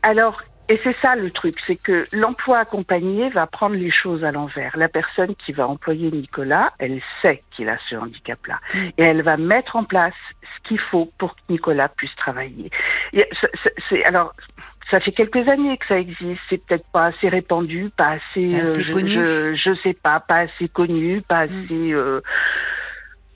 [0.03, 4.33] Alors et c'est ça le truc, c'est que l'emploi accompagné va prendre les choses à
[4.33, 4.77] l'envers.
[4.77, 8.59] La personne qui va employer Nicolas, elle sait qu'il a ce handicap-là.
[8.75, 8.79] Mm.
[8.99, 12.71] Et elle va mettre en place ce qu'il faut pour que Nicolas puisse travailler.
[13.89, 14.35] C'est, alors,
[14.91, 16.41] ça fait quelques années que ça existe.
[16.51, 19.11] C'est peut-être pas assez répandu, pas assez, assez je, connu.
[19.11, 21.65] Je, je, sais pas, pas assez connu, pas Mm.
[21.65, 21.93] assez.
[21.93, 22.21] Euh,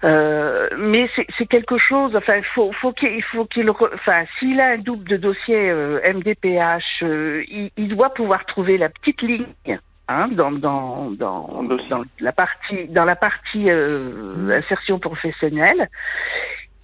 [0.03, 2.15] mais c'est quelque chose.
[2.17, 3.71] Enfin, il faut, faut qu'il, il faut qu'il.
[3.71, 8.79] Enfin, s'il a un double de dossier euh, MDPH, euh, il, il, doit pouvoir trouver
[8.79, 9.79] la petite ligne.
[10.09, 15.89] Hein, dans, dans, dans, dans, la partie dans la partie euh, insertion professionnelle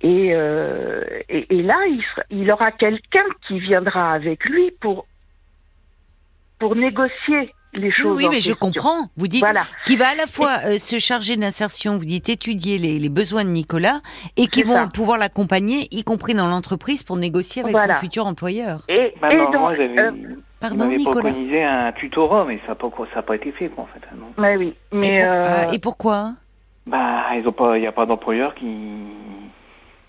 [0.01, 5.07] et, euh, et, et, là il, sera, il aura quelqu'un qui viendra avec lui pour
[6.61, 8.17] pour négocier les choses.
[8.17, 9.09] Oui, oui mais je comprends.
[9.17, 9.63] Vous dites voilà.
[9.87, 13.45] qui va à la fois euh, se charger d'insertion, vous dites étudier les, les, besoins
[13.45, 14.01] de Nicolas,
[14.37, 14.87] et qui vont ça.
[14.87, 17.95] pouvoir l'accompagner, y compris dans l'entreprise, pour négocier avec voilà.
[17.95, 18.83] son futur employeur.
[18.89, 20.11] Et, bah, et moi, j'avais, euh,
[20.61, 21.31] pardon, Nicolas.
[21.31, 22.77] un tutorat, mais ça
[23.15, 24.01] n'a pas, été fait, quoi, en fait.
[24.11, 24.57] hein, Non.
[24.59, 25.73] Oui, mais et, pour, euh...
[25.73, 26.33] et pourquoi?
[26.87, 28.67] Bah, ils ont pas, il n'y a pas d'employeur qui.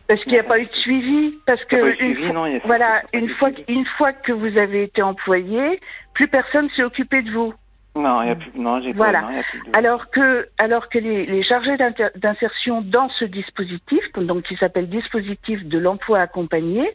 [0.10, 3.04] Parce qu'il n'y a pas eu de suivi, parce que une suivi, fois, non, voilà,
[3.14, 3.72] une fois, suivi.
[3.72, 5.80] une fois que vous avez été employé,
[6.16, 7.54] plus personne s'est occupé de vous.
[7.96, 8.52] Non, il y a plus.
[8.56, 9.22] Non, j'ai Voilà.
[9.22, 9.26] pas.
[9.28, 9.78] Non, il y a plus de...
[9.78, 11.78] Alors que, alors que les, les chargés
[12.16, 16.90] d'insertion dans ce dispositif, donc qui s'appelle dispositif de l'emploi accompagné,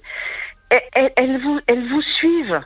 [1.17, 2.61] elles, vous, elles vous suivent.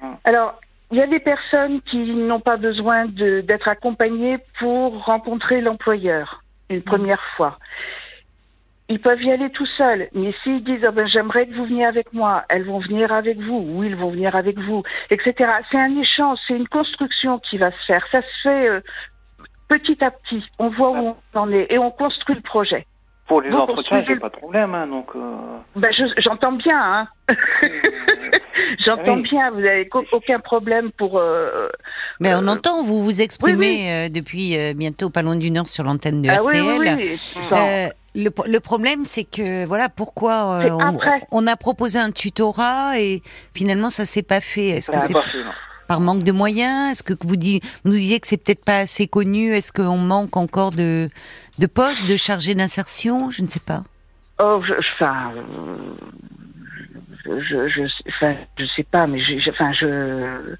[0.00, 0.16] Hum.
[0.24, 0.60] Alors,
[0.92, 6.82] il y a des personnes qui n'ont pas besoin d'être accompagnées pour rencontrer l'employeur une
[6.82, 7.58] première fois.
[8.88, 11.84] Ils peuvent y aller tout seuls, mais s'ils disent Ah ben, j'aimerais que vous veniez
[11.84, 15.34] avec moi, elles vont venir avec vous, ou ils vont venir avec vous, etc.
[15.70, 18.06] C'est un échange, c'est une construction qui va se faire.
[18.12, 18.80] Ça se fait euh,
[19.68, 20.44] petit à petit.
[20.58, 22.86] On voit où on en est et on construit le projet.
[23.28, 25.08] Pour les donc, entretiens, j'ai pas de problème, hein, donc.
[25.16, 25.20] euh,
[25.74, 27.08] Ben, je- j'entends bien, hein.
[28.84, 29.22] j'entends Oui.
[29.22, 29.50] bien.
[29.50, 31.18] Vous n'avez aucun problème pour.
[31.18, 31.68] euh,
[32.20, 33.88] Mais on euh, entend, vous vous exprimez oui, oui.
[33.90, 36.80] euh, depuis euh, bientôt pas loin d'une heure sur l'antenne de ah oui, RTL.
[36.80, 37.16] oui, oui.
[37.18, 40.98] Sans- Euh, le, le problème, c'est que voilà pourquoi euh, on,
[41.32, 43.22] on a proposé un tutorat et
[43.54, 44.68] finalement ça s'est pas fait.
[44.68, 45.12] Est-ce que ça c'est
[45.86, 46.92] par manque de moyens?
[46.92, 47.36] Est-ce que vous,
[47.84, 49.54] nous disiez que c'est peut-être pas assez connu?
[49.54, 51.08] Est-ce qu'on manque encore de,
[51.58, 53.30] de postes, de chargés d'insertion?
[53.30, 53.82] Je ne sais pas.
[54.38, 54.60] Oh,
[55.00, 55.76] euh,
[57.26, 60.54] je, je, enfin, je sais pas, mais j'ai- enfin, je,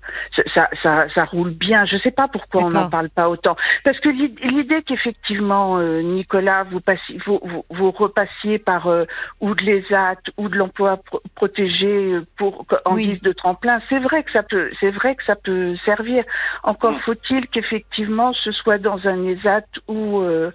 [0.54, 1.84] ça, ça, ça roule bien.
[1.86, 3.56] Je sais pas pourquoi on n'en parle pas autant.
[3.84, 9.04] Parce que l'id- l'idée qu'effectivement, euh, Nicolas, vous passiez, vous, vous, vous repassiez par euh,
[9.40, 13.06] ou de l'ESAT ou de l'emploi pro- protégé euh, pour en Oui.
[13.08, 16.24] guise de tremplin, c'est vrai que ça peut, c'est vrai que ça peut servir.
[16.62, 20.50] Encore faut-il qu'effectivement ce soit dans un ESAT ou euh,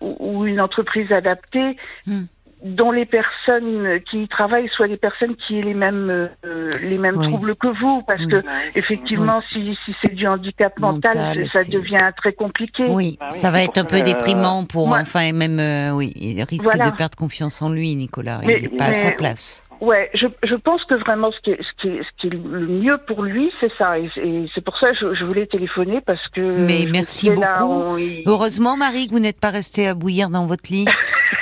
[0.00, 1.76] ou, ou une entreprise adaptée
[2.06, 2.24] Hmm.
[2.64, 6.96] Dont les personnes qui y travaillent soient des personnes qui aient les mêmes euh, les
[6.98, 7.28] mêmes Oui.
[7.28, 8.28] troubles que vous parce Oui.
[8.30, 8.42] que
[8.74, 13.38] effectivement si, si c'est du handicap mental, Mental, ça devient très compliqué Oui, Ah oui,
[13.38, 14.98] ça va être un peu euh, déprimant pour ouais.
[15.00, 16.90] enfin et même euh, oui, il risque Voilà.
[16.90, 18.40] de perdre confiance en lui, Nicolas.
[18.42, 19.62] Il n'est pas à sa place.
[19.80, 22.30] Ouais je, je pense que vraiment ce qui est, ce qui est, ce qui est
[22.30, 25.46] le mieux pour lui c'est ça et, et c'est pour ça que je, je voulais
[25.46, 27.72] téléphoner parce que Mais merci là, beaucoup.
[27.72, 30.86] on- Heureusement, Marie, que vous n'êtes pas restée à bouillir dans votre lit.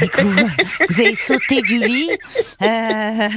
[0.01, 0.47] et que vous,
[0.89, 2.11] vous avez sauté du lit.
[2.62, 3.28] Euh,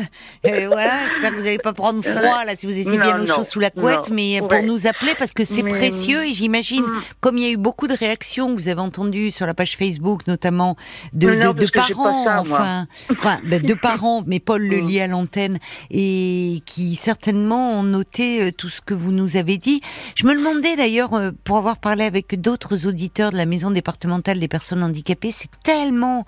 [0.47, 3.21] euh, voilà, j'espère que vous n'allez pas prendre froid là si vous étiez Non, bien
[3.21, 6.25] au chaud sous la couette, non, mais pour nous appeler parce que c'est Mais- précieux
[6.25, 7.01] et j'imagine, Mm.
[7.21, 9.77] comme il y a eu beaucoup de réactions que vous avez entendues sur la page
[9.77, 10.75] Facebook, notamment
[11.13, 15.59] de, non, parents, ça, enfin, enfin, ben, de parents, mais Paul le À l'antenne
[15.91, 19.81] et qui certainement ont noté euh, tout ce que vous nous avez dit.
[20.15, 24.39] Je me demandais d'ailleurs, euh, pour avoir parlé avec d'autres auditeurs de la maison départementale
[24.39, 26.25] des personnes handicapées, c'est tellement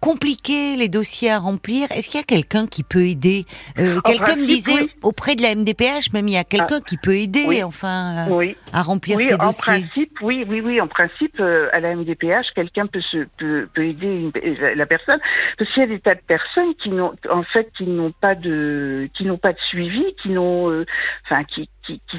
[0.00, 1.90] compliqué les dossiers à remplir.
[1.92, 3.44] Est-ce qu'il y a quelqu'un qui peut aider?
[3.78, 4.90] Euh, Quelqu'un me disait oui.
[5.02, 7.62] auprès de la MDPH, même il y a quelqu'un qui peut aider, oui.
[7.62, 9.60] enfin, euh, oui à remplir oui, ces en dossiers.
[9.84, 13.84] principe, oui, oui, oui, en principe, euh, à la MDPH, quelqu'un peut se peut, peut
[13.84, 15.20] aider une- euh, la personne,
[15.58, 18.34] parce qu'il y a des tas de personnes qui n'ont, en fait, qui n'ont pas
[18.34, 20.86] de, qui n'ont pas de suivi, qui n'ont, euh,
[21.26, 22.18] enfin, qui, qui, qui,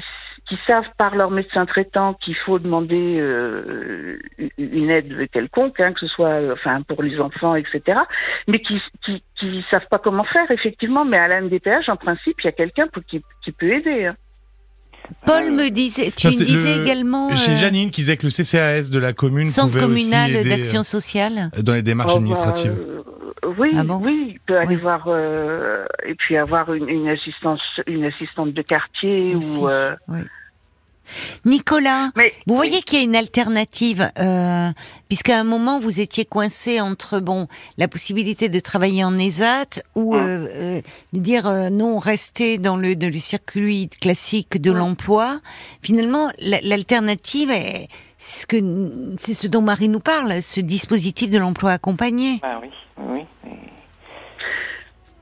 [0.52, 4.18] qui savent par leur médecin traitant qu'il faut demander euh,
[4.58, 8.00] une aide quelconque, hein, que ce soit, euh, enfin, pour les enfants, etc.,
[8.48, 11.06] mais qui, qui, qui savent pas comment faire, effectivement.
[11.06, 14.06] Mais à la MDPH, en principe, il y a quelqu'un qui, qui peut aider.
[14.06, 14.16] hein.
[15.26, 18.26] Paul me disait, tu Non, me disais le- également Chez euh, Janine qui disait que
[18.26, 21.50] le CCAS de la commune Centre pouvait aussi communal aider d'action sociale.
[21.56, 22.78] euh, dans les démarches Oh, bah, administratives.
[22.78, 23.02] euh,
[23.58, 24.80] oui, Ah bon oui, il peut aller Oui.
[24.80, 29.68] voir euh, et puis avoir une, une assistance, une assistante de quartier Aussi, ou.
[29.68, 30.20] euh, oui.
[31.44, 34.70] Nicolas, Mais vous voyez qu'il y a une alternative, euh,
[35.08, 37.46] puisqu'à un moment vous étiez coincé entre bon
[37.78, 40.18] la possibilité de travailler en ESAT ou Mm.
[40.18, 40.48] euh,
[40.78, 40.80] euh,
[41.12, 44.76] de dire euh, non rester dans le, de le circuit classique de Mm.
[44.76, 45.40] l'emploi.
[45.82, 47.88] Finalement, la- l'alternative est
[48.18, 48.56] ce que
[49.18, 52.38] c'est ce dont Marie nous parle, ce dispositif de l'emploi accompagné.
[52.42, 53.20] Ah oui, oui.
[53.44, 53.50] oui.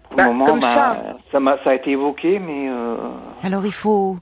[0.09, 1.13] Pour Bah, le moment, bah, ça.
[1.33, 1.41] ça.
[1.41, 2.97] m'a- ça a été évoqué, mais euh,
[3.43, 4.19] Alors il faut,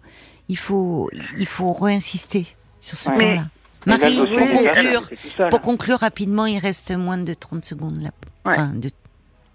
[0.49, 2.47] il faut, il faut réinsister
[2.81, 3.17] sur ce Ouais.
[3.17, 3.43] point-là.
[3.87, 5.11] Marie, pour conclure,
[5.51, 8.11] pour conclure rapidement, il reste moins de 30 secondes là.
[8.45, 8.53] Ouais.
[8.53, 8.91] Enfin, de-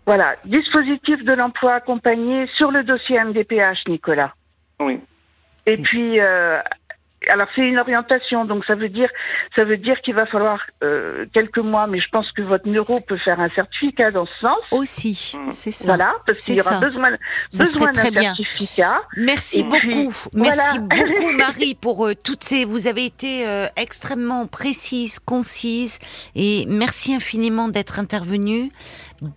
[0.06, 4.34] Voilà, dispositif de l'emploi accompagné sur le dossier MDPH, Nicolas.
[4.82, 5.00] Oui.
[5.66, 6.60] Et puis, euh,
[7.30, 9.10] alors c'est une orientation, donc ça veut dire,
[9.56, 13.00] ça veut dire qu'il va falloir euh, quelques mois, mais je pense que votre neuro
[13.02, 14.60] peut faire un certificat dans ce sens.
[14.72, 15.52] Aussi, Mm.
[15.52, 15.86] c'est ça.
[15.86, 16.80] Voilà, parce qu'il y aura ça.
[16.80, 17.12] besoin,
[17.58, 19.02] besoin d'un certificat.
[19.18, 20.80] Merci Et beaucoup, puis, merci voilà.
[20.80, 22.66] beaucoup Marie pour euh, toutes ces.
[22.66, 26.00] Vous avez été euh, extrêmement précise, concise,
[26.36, 28.70] et merci infiniment d'être intervenue.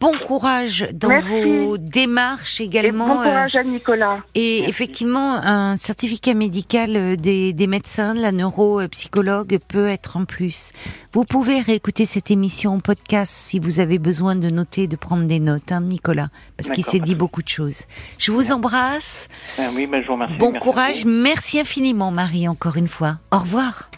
[0.01, 1.45] Bon courage dans Merci.
[1.65, 3.07] vos démarches Et également.
[3.07, 4.19] bon euh, courage à Nicolas.
[4.35, 4.71] Et Merci.
[4.71, 10.73] effectivement, un certificat médical euh, des, des médecins, de la neuropsychologue peut être en plus.
[11.13, 15.25] Vous pouvez réécouter cette émission en podcast si vous avez besoin de noter, de prendre
[15.27, 17.83] des notes, hein, Nicolas, parce qu'il s'est dit beaucoup de choses.
[18.19, 19.29] Je vous embrasse.
[19.59, 20.35] Ah oui, ben, je vous remercie.
[20.37, 21.05] Bon Merci courage.
[21.07, 23.19] Merci infiniment, Marie, encore une fois.
[23.31, 23.89] Au revoir.